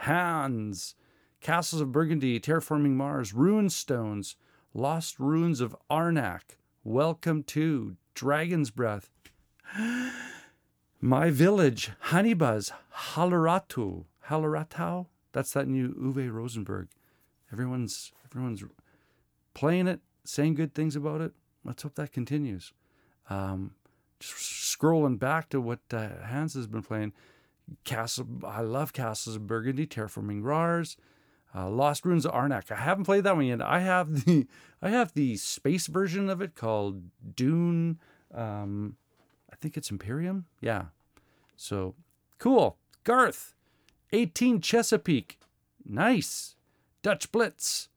[0.00, 0.94] Hans,
[1.40, 4.36] Castles of Burgundy, Terraforming Mars, Rune Stones,
[4.74, 6.56] Lost Ruins of Arnak.
[6.84, 9.10] Welcome to Dragon's Breath.
[11.00, 15.06] My Village, Honeybuzz, Halleratu, Halleratau.
[15.32, 16.88] That's that new Uwe Rosenberg.
[17.52, 18.64] Everyone's everyone's
[19.54, 21.32] playing it, saying good things about it.
[21.64, 22.72] Let's hope that continues.
[23.28, 23.72] Um,
[24.20, 27.12] just scrolling back to what uh, Hans has been playing.
[27.84, 30.96] Castle, I love Castles of Burgundy, Terraforming Rars,
[31.54, 32.70] uh, Lost Ruins of Arnak.
[32.70, 33.60] I haven't played that one yet.
[33.60, 34.46] I have the
[34.82, 37.02] I have the space version of it called
[37.34, 37.98] Dune.
[38.32, 38.96] Um,
[39.52, 40.46] I think it's Imperium.
[40.60, 40.86] Yeah.
[41.56, 41.94] So
[42.38, 42.76] cool.
[43.04, 43.54] Garth,
[44.12, 45.38] 18 Chesapeake.
[45.84, 46.56] Nice.
[47.06, 47.88] Dutch Blitz.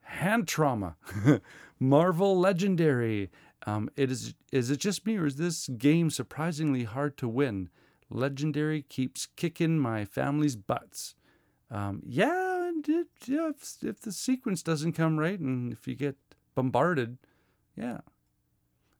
[0.00, 0.96] Hand trauma.
[1.78, 3.30] Marvel Legendary.
[3.66, 7.68] Um, it is is it just me or is this game surprisingly hard to win?
[8.10, 11.14] Legendary keeps kicking my family's butts.
[11.70, 16.16] Um, yeah, it, yeah if, if the sequence doesn't come right and if you get
[16.56, 17.16] bombarded,
[17.76, 18.00] yeah.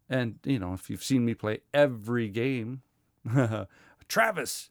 [0.08, 2.82] And you know, if you've seen me play every game,
[4.06, 4.70] Travis,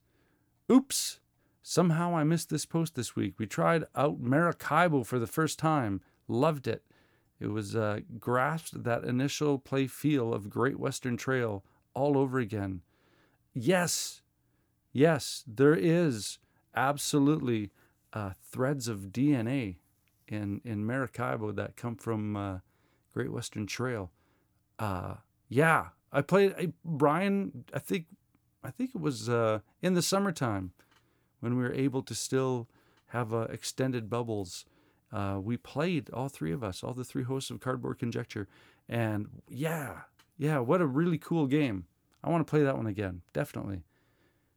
[0.71, 1.19] oops,
[1.61, 3.35] somehow I missed this post this week.
[3.37, 6.83] We tried out Maracaibo for the first time, loved it.
[7.39, 12.81] It was uh, grasped that initial play feel of Great Western Trail all over again.
[13.53, 14.21] Yes,
[14.91, 16.37] yes, there is
[16.75, 17.71] absolutely
[18.13, 19.77] uh, threads of DNA
[20.27, 22.59] in in Maracaibo that come from uh,
[23.13, 24.11] Great Western Trail.
[24.77, 25.15] Uh,
[25.47, 27.65] yeah, I played I, Brian.
[27.73, 28.05] I think
[28.63, 30.73] I think it was uh, in the summertime
[31.39, 32.67] when we were able to still
[33.07, 34.65] have uh, extended bubbles.
[35.11, 38.47] Uh, we played all three of us, all the three hosts of Cardboard Conjecture,
[38.87, 40.01] and yeah,
[40.37, 41.85] yeah, what a really cool game.
[42.23, 43.81] I want to play that one again, definitely.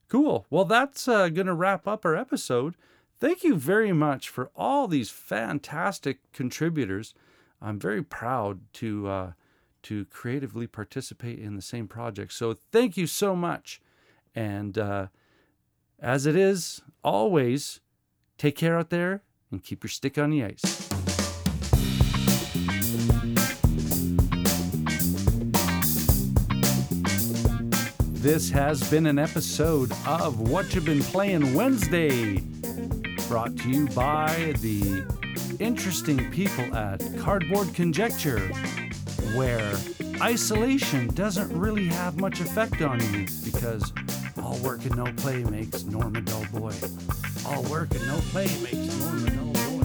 [0.08, 0.46] Cool.
[0.50, 2.74] Well, that's uh, going to wrap up our episode.
[3.18, 7.14] Thank you very much for all these fantastic contributors.
[7.62, 9.32] I'm very proud to uh,
[9.84, 12.32] to creatively participate in the same project.
[12.32, 13.80] So thank you so much.
[14.34, 15.06] And uh,
[16.02, 17.80] as it is, always
[18.36, 19.22] take care out there
[19.52, 20.88] and keep your stick on the ice.
[28.20, 32.38] This has been an episode of What You've Been Playing Wednesday,
[33.28, 35.04] brought to you by the
[35.58, 38.40] interesting people at Cardboard Conjecture,
[39.34, 39.74] where
[40.20, 43.92] isolation doesn't really have much effect on you because
[44.52, 46.74] all work and no play makes Norm a dull boy.
[47.46, 49.82] All work and no play makes Norm a dull boy.